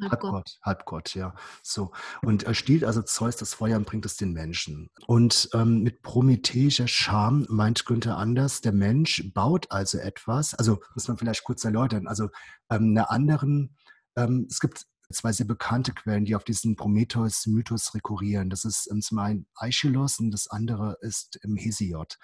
[0.00, 1.34] Halbgott, Halbgott, ja.
[1.62, 1.92] So.
[2.22, 4.88] Und er stiehlt also Zeus das Feuer und bringt es den Menschen.
[5.06, 11.08] Und ähm, mit prometheischer Scham meint Günther Anders, der Mensch baut also etwas, also muss
[11.08, 12.28] man vielleicht kurz erläutern, also
[12.70, 13.76] ähm, einer anderen,
[14.16, 18.50] ähm, es gibt zwei sehr bekannte Quellen, die auf diesen Prometheus-Mythos rekurrieren.
[18.50, 22.18] Das ist ähm, zum einen Aeschylus und das andere ist im Hesiod.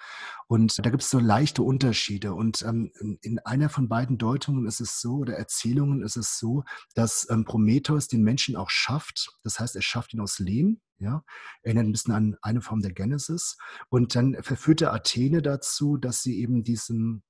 [0.47, 2.33] Und da gibt es so leichte Unterschiede.
[2.33, 6.63] Und ähm, in einer von beiden Deutungen ist es so, oder Erzählungen ist es so,
[6.95, 9.31] dass ähm, Prometheus den Menschen auch schafft.
[9.43, 10.79] Das heißt, er schafft ihn aus Lehm.
[10.99, 11.23] Ja,
[11.61, 13.55] erinnert ein bisschen an eine Form der Genesis.
[13.89, 17.21] Und dann verführt er Athene dazu, dass sie eben diesen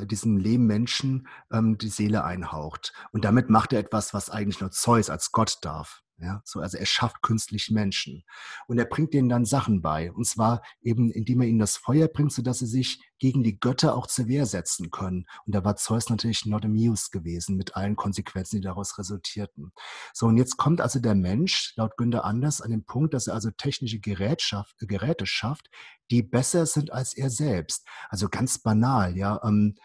[0.00, 2.92] diesem Lehmmenschen ähm, die Seele einhaucht.
[3.12, 6.02] Und damit macht er etwas, was eigentlich nur Zeus als Gott darf.
[6.22, 8.24] Ja, so, also er schafft künstlich Menschen.
[8.66, 10.12] Und er bringt denen dann Sachen bei.
[10.12, 13.96] Und zwar eben, indem er ihnen das Feuer bringt, sodass sie sich gegen die Götter
[13.96, 15.26] auch zur Wehr setzen können.
[15.46, 19.72] Und da war Zeus natürlich not amused gewesen mit allen Konsequenzen, die daraus resultierten.
[20.12, 23.34] So, und jetzt kommt also der Mensch, laut Günther Anders, an den Punkt, dass er
[23.34, 25.70] also technische Gerätschaft, Geräte schafft,
[26.10, 27.86] die besser sind als er selbst.
[28.08, 29.40] Also ganz banal, ja.
[29.42, 29.76] Ähm,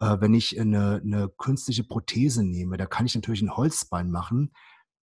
[0.00, 4.52] äh, wenn ich eine, eine künstliche Prothese nehme, da kann ich natürlich ein Holzbein machen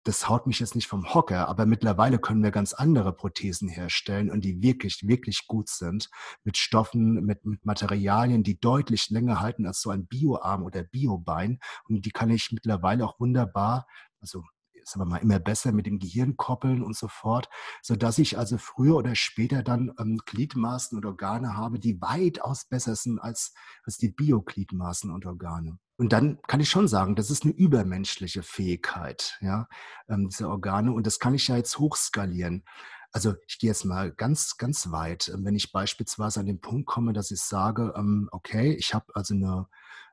[0.06, 4.30] das haut mich jetzt nicht vom Hocker, aber mittlerweile können wir ganz andere Prothesen herstellen
[4.30, 6.10] und die wirklich, wirklich gut sind,
[6.44, 11.58] mit Stoffen, mit, mit Materialien, die deutlich länger halten als so ein Bioarm oder Biobein.
[11.88, 13.88] Und die kann ich mittlerweile auch wunderbar,
[14.20, 14.44] also
[14.84, 17.48] sagen wir mal, immer besser mit dem Gehirn koppeln und so fort,
[17.82, 22.94] sodass ich also früher oder später dann ähm, Gliedmaßen und Organe habe, die weitaus besser
[22.94, 23.52] sind als,
[23.82, 25.78] als die Biogliedmaßen und Organe.
[25.96, 29.66] Und dann kann ich schon sagen, das ist eine übermenschliche Fähigkeit, ja,
[30.08, 30.92] ähm, diese Organe.
[30.92, 32.64] Und das kann ich ja jetzt hochskalieren.
[33.12, 35.32] Also ich gehe jetzt mal ganz, ganz weit.
[35.34, 39.34] Wenn ich beispielsweise an den Punkt komme, dass ich sage, ähm, okay, ich habe also
[39.34, 39.66] eine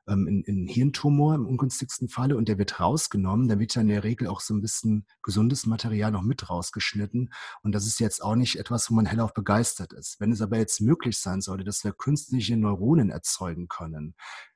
[0.06, 3.88] ähm, in, in Hirntumor im ungünstigsten Falle und der wird rausgenommen, dann wird ja in
[3.88, 7.32] der Regel auch so ein bisschen gesundes Material noch mit rausgeschnitten.
[7.62, 10.20] Und das ist jetzt auch nicht etwas, wo man hellauf begeistert ist.
[10.20, 14.14] Wenn es aber jetzt möglich sein sollte, dass wir künstliche Neuronen erzeugen können,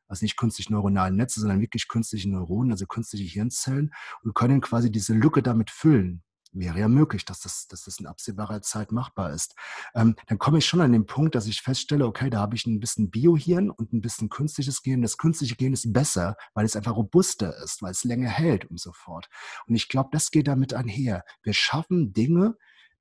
[0.09, 3.93] also nicht künstlich neuronale Netze, sondern wirklich künstliche Neuronen, also künstliche Hirnzellen
[4.23, 8.07] und können quasi diese Lücke damit füllen wäre ja möglich, dass das, dass das in
[8.07, 9.55] absehbarer Zeit machbar ist.
[9.95, 12.67] Ähm, dann komme ich schon an den Punkt, dass ich feststelle, okay, da habe ich
[12.67, 15.03] ein bisschen Biohirn und ein bisschen künstliches Gen.
[15.03, 18.81] Das künstliche Gen ist besser, weil es einfach robuster ist, weil es länger hält und
[18.81, 19.29] so fort.
[19.67, 21.25] Und ich glaube, das geht damit einher.
[21.43, 22.57] Wir schaffen Dinge,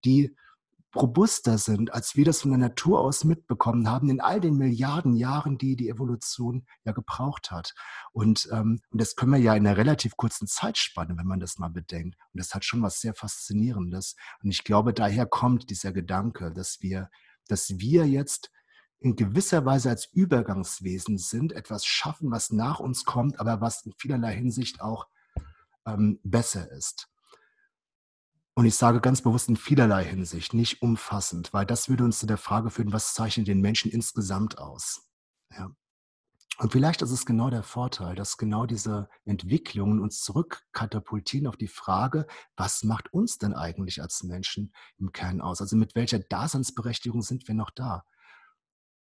[0.05, 0.35] die
[1.01, 5.15] robuster sind, als wir das von der Natur aus mitbekommen haben, in all den Milliarden
[5.15, 7.73] Jahren, die die Evolution ja gebraucht hat.
[8.11, 11.57] Und, ähm, und das können wir ja in einer relativ kurzen Zeitspanne, wenn man das
[11.57, 12.17] mal bedenkt.
[12.33, 14.15] Und das hat schon was sehr Faszinierendes.
[14.43, 17.09] Und ich glaube, daher kommt dieser Gedanke, dass wir,
[17.47, 18.51] dass wir jetzt
[18.99, 23.93] in gewisser Weise als Übergangswesen sind, etwas schaffen, was nach uns kommt, aber was in
[23.93, 25.07] vielerlei Hinsicht auch
[25.85, 27.07] ähm, besser ist.
[28.57, 32.25] Und ich sage ganz bewusst in vielerlei Hinsicht, nicht umfassend, weil das würde uns zu
[32.25, 35.11] der Frage führen, was zeichnet den Menschen insgesamt aus?
[35.55, 35.69] Ja.
[36.57, 41.67] Und vielleicht ist es genau der Vorteil, dass genau diese Entwicklungen uns zurückkatapultieren auf die
[41.67, 45.61] Frage, was macht uns denn eigentlich als Menschen im Kern aus?
[45.61, 48.05] Also mit welcher Daseinsberechtigung sind wir noch da?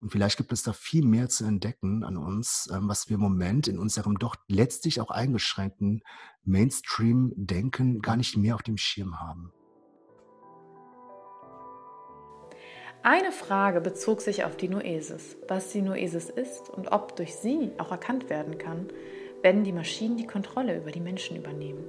[0.05, 3.23] Und vielleicht gibt es da viel mehr zu entdecken an uns, ähm, was wir im
[3.23, 6.03] Moment in unserem doch letztlich auch eingeschränkten
[6.45, 9.51] Mainstream-Denken gar nicht mehr auf dem Schirm haben.
[13.03, 17.71] Eine Frage bezog sich auf die Noesis, was die Noesis ist und ob durch sie
[17.79, 18.89] auch erkannt werden kann,
[19.41, 21.83] wenn die Maschinen die Kontrolle über die Menschen übernehmen.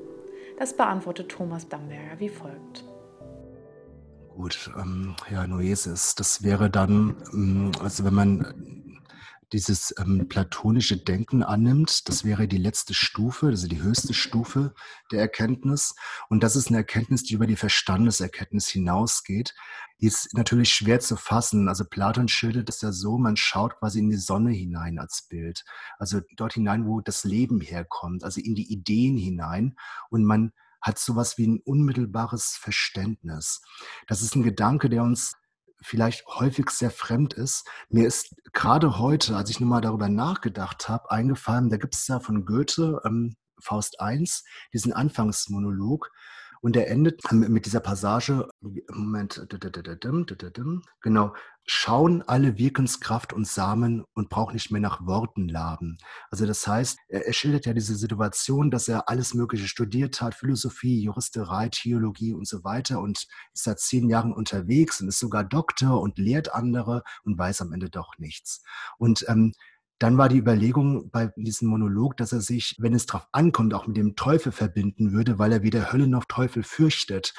[0.57, 2.85] Das beantwortet Thomas Bamberger wie folgt.
[4.35, 9.01] Gut, ähm, ja, Noesis, das wäre dann, ähm, also wenn man
[9.53, 14.73] dieses ähm, platonische Denken annimmt, das wäre die letzte Stufe, also die höchste Stufe
[15.09, 15.95] der Erkenntnis.
[16.27, 19.55] Und das ist eine Erkenntnis, die über die Verstandeserkenntnis hinausgeht.
[20.01, 21.69] Die ist natürlich schwer zu fassen.
[21.69, 25.63] Also Platon schildert es ja so, man schaut quasi in die Sonne hinein als Bild.
[25.97, 29.77] Also dort hinein, wo das Leben herkommt, also in die Ideen hinein.
[30.09, 30.51] Und man
[30.85, 33.61] hat sowas wie ein unmittelbares Verständnis.
[34.07, 35.33] Das ist ein Gedanke, der uns
[35.81, 37.67] vielleicht häufig sehr fremd ist.
[37.89, 42.07] Mir ist gerade heute, als ich nur mal darüber nachgedacht habe, eingefallen, da gibt es
[42.07, 44.23] ja von Goethe, ähm, Faust I,
[44.73, 46.11] diesen Anfangsmonolog,
[46.65, 48.49] und er endet mit dieser Passage,
[48.91, 49.39] Moment,
[50.99, 51.35] genau,
[51.67, 55.99] schauen alle Wirkenskraft und Samen und braucht nicht mehr nach Worten laben.
[56.31, 60.33] Also das heißt, er, er, schildert ja diese Situation, dass er alles Mögliche studiert hat,
[60.33, 65.43] Philosophie, Juristerei, Theologie und so weiter und ist seit zehn Jahren unterwegs und ist sogar
[65.43, 68.63] Doktor und lehrt andere und weiß am Ende doch nichts.
[68.97, 69.53] Und ähm,
[69.99, 73.87] dann war die Überlegung bei diesem Monolog, dass er sich, wenn es darauf ankommt, auch
[73.87, 77.33] mit dem Teufel verbinden würde, weil er weder Hölle noch Teufel fürchtet.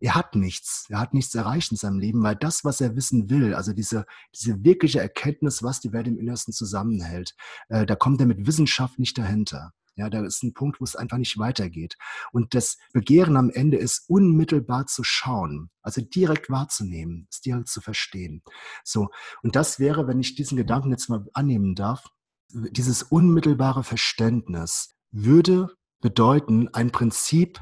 [0.00, 3.30] Er hat nichts, er hat nichts erreicht in seinem Leben, weil das, was er wissen
[3.30, 4.04] will, also diese,
[4.34, 7.34] diese wirkliche Erkenntnis, was die Welt im Innersten zusammenhält,
[7.68, 9.72] äh, da kommt er mit Wissenschaft nicht dahinter.
[9.96, 11.96] Ja, da ist ein Punkt, wo es einfach nicht weitergeht.
[12.32, 17.80] Und das Begehren am Ende ist unmittelbar zu schauen, also direkt wahrzunehmen, es direkt zu
[17.80, 18.42] verstehen.
[18.84, 19.10] So.
[19.42, 22.06] Und das wäre, wenn ich diesen Gedanken jetzt mal annehmen darf,
[22.52, 27.60] dieses unmittelbare Verständnis würde bedeuten, ein Prinzip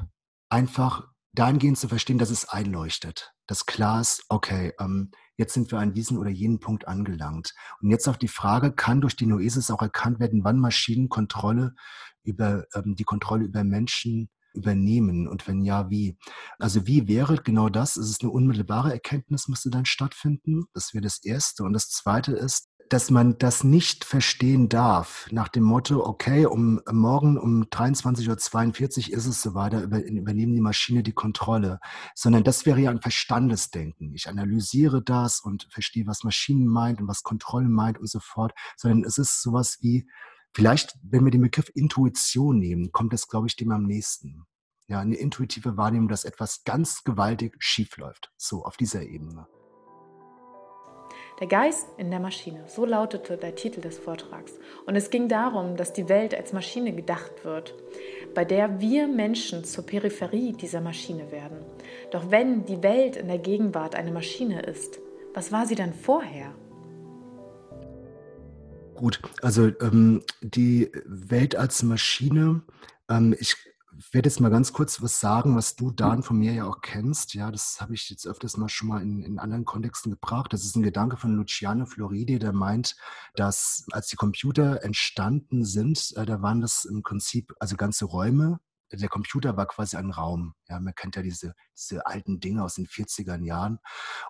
[0.49, 5.11] einfach dahingehend zu verstehen, dass es einleuchtet, dass klar ist, okay, ähm,
[5.41, 7.55] jetzt sind wir an diesen oder jenen Punkt angelangt.
[7.81, 11.73] Und jetzt auf die Frage, kann durch die Noesis auch erkannt werden, wann Maschinen Kontrolle
[12.23, 16.17] über ähm, die Kontrolle über Menschen übernehmen und wenn ja, wie?
[16.59, 17.97] Also wie wäre genau das?
[17.97, 20.65] Ist es eine unmittelbare Erkenntnis, müsste dann stattfinden?
[20.73, 21.63] Das wäre das Erste.
[21.63, 26.81] Und das Zweite ist, dass man das nicht verstehen darf, nach dem Motto, okay, um
[26.91, 31.79] morgen um 23.42 Uhr ist es so weiter, übernehmen die Maschine die Kontrolle,
[32.15, 34.13] sondern das wäre ja ein Verstandesdenken.
[34.13, 38.51] Ich analysiere das und verstehe, was Maschinen meint und was Kontrolle meint und so fort,
[38.75, 40.05] sondern es ist sowas wie,
[40.53, 44.43] vielleicht, wenn wir den Begriff Intuition nehmen, kommt das, glaube ich, dem am nächsten.
[44.87, 48.33] Ja, eine intuitive Wahrnehmung, dass etwas ganz gewaltig schief läuft.
[48.35, 49.47] So, auf dieser Ebene.
[51.41, 54.53] Der Geist in der Maschine, so lautete der Titel des Vortrags.
[54.85, 57.73] Und es ging darum, dass die Welt als Maschine gedacht wird,
[58.35, 61.57] bei der wir Menschen zur Peripherie dieser Maschine werden.
[62.11, 64.99] Doch wenn die Welt in der Gegenwart eine Maschine ist,
[65.33, 66.53] was war sie dann vorher?
[68.93, 72.61] Gut, also ähm, die Welt als Maschine,
[73.09, 73.55] ähm, ich
[74.11, 77.33] werde jetzt mal ganz kurz was sagen, was du, Dan, von mir ja auch kennst.
[77.33, 80.53] Ja, das habe ich jetzt öfters mal schon mal in, in anderen Kontexten gebracht.
[80.53, 82.95] Das ist ein Gedanke von Luciano Floridi, der meint,
[83.35, 88.59] dass als die Computer entstanden sind, äh, da waren das im Prinzip also ganze Räume,
[88.91, 90.53] der Computer war quasi ein Raum.
[90.67, 93.79] Ja, man kennt ja diese, diese alten Dinge aus den 40er Jahren.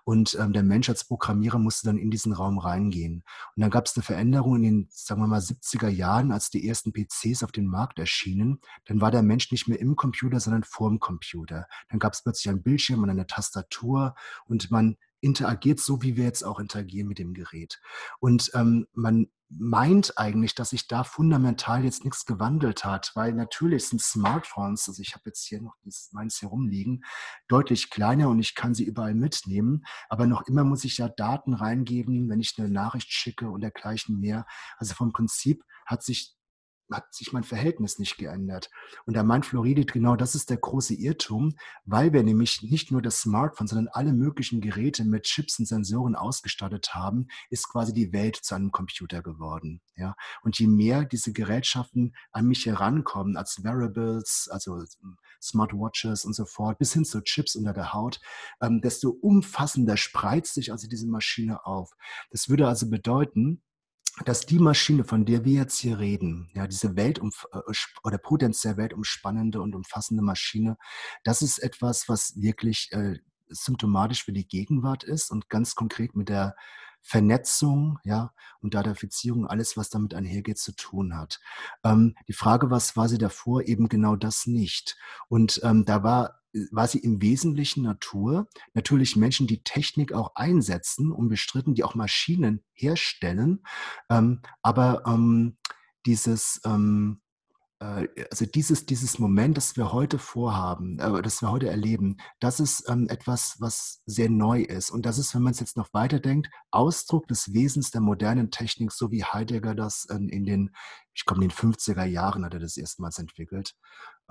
[0.04, 3.24] Und ähm, der Mensch als Programmierer musste dann in diesen Raum reingehen.
[3.56, 6.68] Und dann gab es eine Veränderung in den, sagen wir mal, 70er Jahren, als die
[6.68, 8.60] ersten PCs auf den Markt erschienen.
[8.86, 11.68] Dann war der Mensch nicht mehr im Computer, sondern vor dem Computer.
[11.90, 16.26] Dann gab es plötzlich einen Bildschirm und eine Tastatur und man interagiert so, wie wir
[16.26, 17.80] jetzt auch interagieren mit dem Gerät.
[18.20, 19.28] Und ähm, man
[19.58, 25.02] meint eigentlich, dass sich da fundamental jetzt nichts gewandelt hat, weil natürlich sind Smartphones, also
[25.02, 25.76] ich habe jetzt hier noch
[26.12, 27.04] meins hier rumliegen,
[27.48, 31.54] deutlich kleiner und ich kann sie überall mitnehmen, aber noch immer muss ich ja Daten
[31.54, 34.46] reingeben, wenn ich eine Nachricht schicke und dergleichen mehr.
[34.78, 36.36] Also vom Prinzip hat sich
[36.92, 38.70] hat sich mein Verhältnis nicht geändert.
[39.06, 43.02] Und da meint Floridit, genau das ist der große Irrtum, weil wir nämlich nicht nur
[43.02, 48.14] das Smartphone, sondern alle möglichen Geräte mit Chips und Sensoren ausgestattet haben, ist quasi die
[48.14, 49.82] Welt zu einem Computer geworden.
[49.96, 50.16] Ja?
[50.42, 54.84] Und je mehr diese Gerätschaften an mich herankommen, als Wearables, also
[55.42, 58.20] Smartwatches und so fort, bis hin zu Chips unter der Haut,
[58.62, 61.92] ähm, desto umfassender spreizt sich also diese Maschine auf.
[62.30, 63.62] Das würde also bedeuten,
[64.26, 67.60] dass die Maschine, von der wir jetzt hier reden, ja, diese Weltum äh,
[68.04, 70.78] oder potenziell weltumspannende und umfassende Maschine,
[71.24, 76.30] das ist etwas, was wirklich äh, symptomatisch für die Gegenwart ist und ganz konkret mit
[76.30, 76.56] der
[77.02, 78.32] Vernetzung, ja,
[78.62, 81.40] und Datafizierung, alles, was damit einhergeht, zu tun hat.
[81.84, 83.64] Ähm, die Frage, was war sie davor?
[83.64, 84.98] Eben genau das nicht.
[85.28, 86.41] Und ähm, da war
[86.72, 88.48] war sie im Wesentlichen Natur.
[88.74, 93.64] Natürlich Menschen, die Technik auch einsetzen, unbestritten, die auch Maschinen herstellen.
[94.10, 95.58] Ähm, aber ähm,
[96.06, 97.22] dieses, ähm,
[97.82, 102.60] äh, also dieses, dieses Moment, das wir heute vorhaben, äh, das wir heute erleben, das
[102.60, 104.92] ist ähm, etwas, was sehr neu ist.
[104.92, 108.92] Und das ist, wenn man es jetzt noch weiterdenkt, Ausdruck des Wesens der modernen Technik,
[108.92, 110.76] so wie Heidegger das in, in den,
[111.14, 113.76] ich komme in den 50er Jahren hat er das erstmals entwickelt.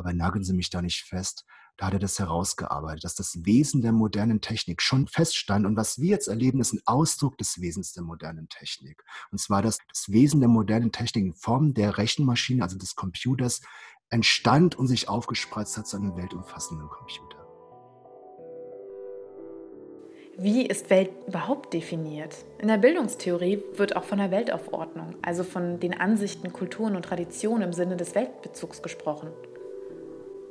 [0.00, 1.44] Aber nageln Sie mich da nicht fest
[1.80, 5.64] da hat er das herausgearbeitet, dass das Wesen der modernen Technik schon feststand.
[5.64, 9.02] Und was wir jetzt erleben, ist ein Ausdruck des Wesens der modernen Technik.
[9.32, 13.62] Und zwar, dass das Wesen der modernen Technik in Form der Rechenmaschine, also des Computers,
[14.10, 17.38] entstand und sich aufgespreizt hat zu einem weltumfassenden Computer.
[20.36, 22.36] Wie ist Welt überhaupt definiert?
[22.58, 27.62] In der Bildungstheorie wird auch von der Weltaufordnung, also von den Ansichten, Kulturen und Traditionen
[27.62, 29.30] im Sinne des Weltbezugs gesprochen.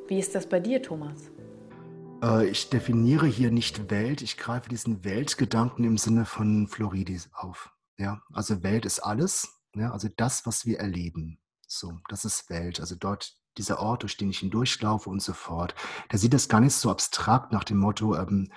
[0.09, 1.29] Wie ist das bei dir, Thomas?
[2.23, 7.69] Äh, ich definiere hier nicht Welt, ich greife diesen Weltgedanken im Sinne von Floridis auf.
[7.99, 11.39] Ja, also Welt ist alles, ja, also das, was wir erleben.
[11.67, 12.79] So, das ist Welt.
[12.79, 15.75] Also dort dieser Ort, durch den ich hindurchlaufe und so fort.
[16.11, 18.51] Der sieht das gar nicht so abstrakt nach dem Motto, ähm,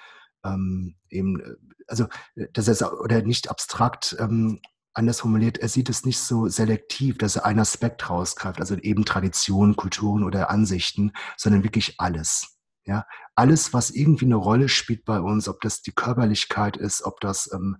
[0.44, 4.62] ähm, eben, äh, also äh, das ist oder nicht abstrakt ähm,
[4.94, 9.04] anders formuliert, er sieht es nicht so selektiv, dass er einen Aspekt rausgreift, also eben
[9.04, 12.58] Traditionen, Kulturen oder Ansichten, sondern wirklich alles.
[12.84, 17.20] Ja, alles, was irgendwie eine Rolle spielt bei uns, ob das die Körperlichkeit ist, ob
[17.20, 17.76] das ähm,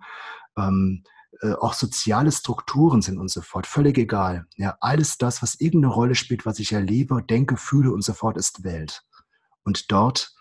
[0.56, 1.02] ähm,
[1.40, 4.46] äh, auch soziale Strukturen sind und so fort, völlig egal.
[4.56, 8.36] Ja, alles das, was irgendeine Rolle spielt, was ich erlebe, denke, fühle und so fort,
[8.36, 9.02] ist Welt.
[9.64, 10.34] Und dort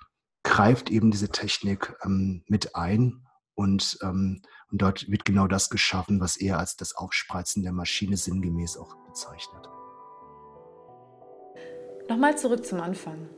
[0.43, 3.25] greift eben diese Technik ähm, mit ein
[3.61, 4.41] und ähm,
[4.71, 8.95] und dort wird genau das geschaffen, was er als das Aufspreizen der Maschine sinngemäß auch
[9.07, 9.69] bezeichnet.
[12.09, 13.29] Nochmal zurück zum Anfang.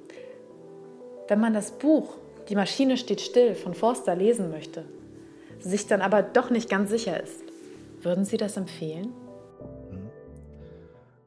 [1.27, 2.17] Wenn man das Buch
[2.49, 4.85] Die Maschine steht still von Forster lesen möchte,
[5.59, 7.41] sich dann aber doch nicht ganz sicher ist,
[8.01, 9.13] würden Sie das empfehlen?
[9.89, 10.09] Mhm.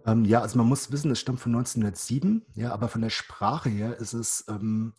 [0.07, 3.71] Ähm, ja, also man muss wissen, es stammt von 1907, ja, aber von der Sprache
[3.71, 4.93] her ist es ähm,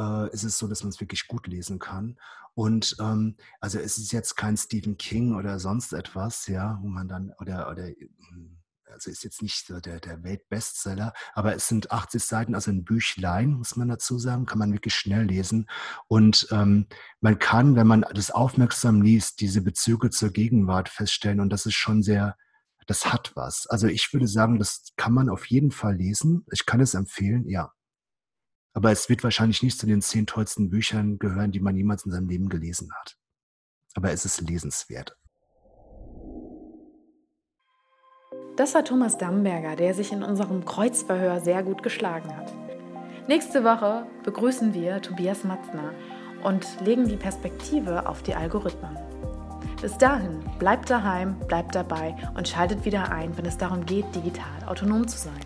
[0.00, 2.18] äh, ist es so, dass man es wirklich gut lesen kann.
[2.54, 7.08] Und ähm, also es ist jetzt kein Stephen King oder sonst etwas, ja, wo man
[7.08, 8.58] dann, oder, oder hm,
[8.92, 12.84] also ist jetzt nicht so der, der Weltbestseller, aber es sind 80 Seiten, also ein
[12.84, 15.68] Büchlein, muss man dazu sagen, kann man wirklich schnell lesen.
[16.08, 16.86] Und ähm,
[17.20, 21.74] man kann, wenn man das aufmerksam liest, diese Bezüge zur Gegenwart feststellen und das ist
[21.74, 22.36] schon sehr,
[22.86, 23.68] das hat was.
[23.68, 26.44] Also ich würde sagen, das kann man auf jeden Fall lesen.
[26.50, 27.72] Ich kann es empfehlen, ja.
[28.72, 32.12] Aber es wird wahrscheinlich nicht zu den zehn tollsten Büchern gehören, die man jemals in
[32.12, 33.16] seinem Leben gelesen hat.
[33.94, 35.16] Aber es ist lesenswert.
[38.56, 42.52] Das war Thomas Damberger, der sich in unserem Kreuzverhör sehr gut geschlagen hat.
[43.26, 45.94] Nächste Woche begrüßen wir Tobias Matzner
[46.42, 48.96] und legen die Perspektive auf die Algorithmen.
[49.80, 54.64] Bis dahin, bleibt daheim, bleibt dabei und schaltet wieder ein, wenn es darum geht, digital
[54.66, 55.40] autonom zu sein.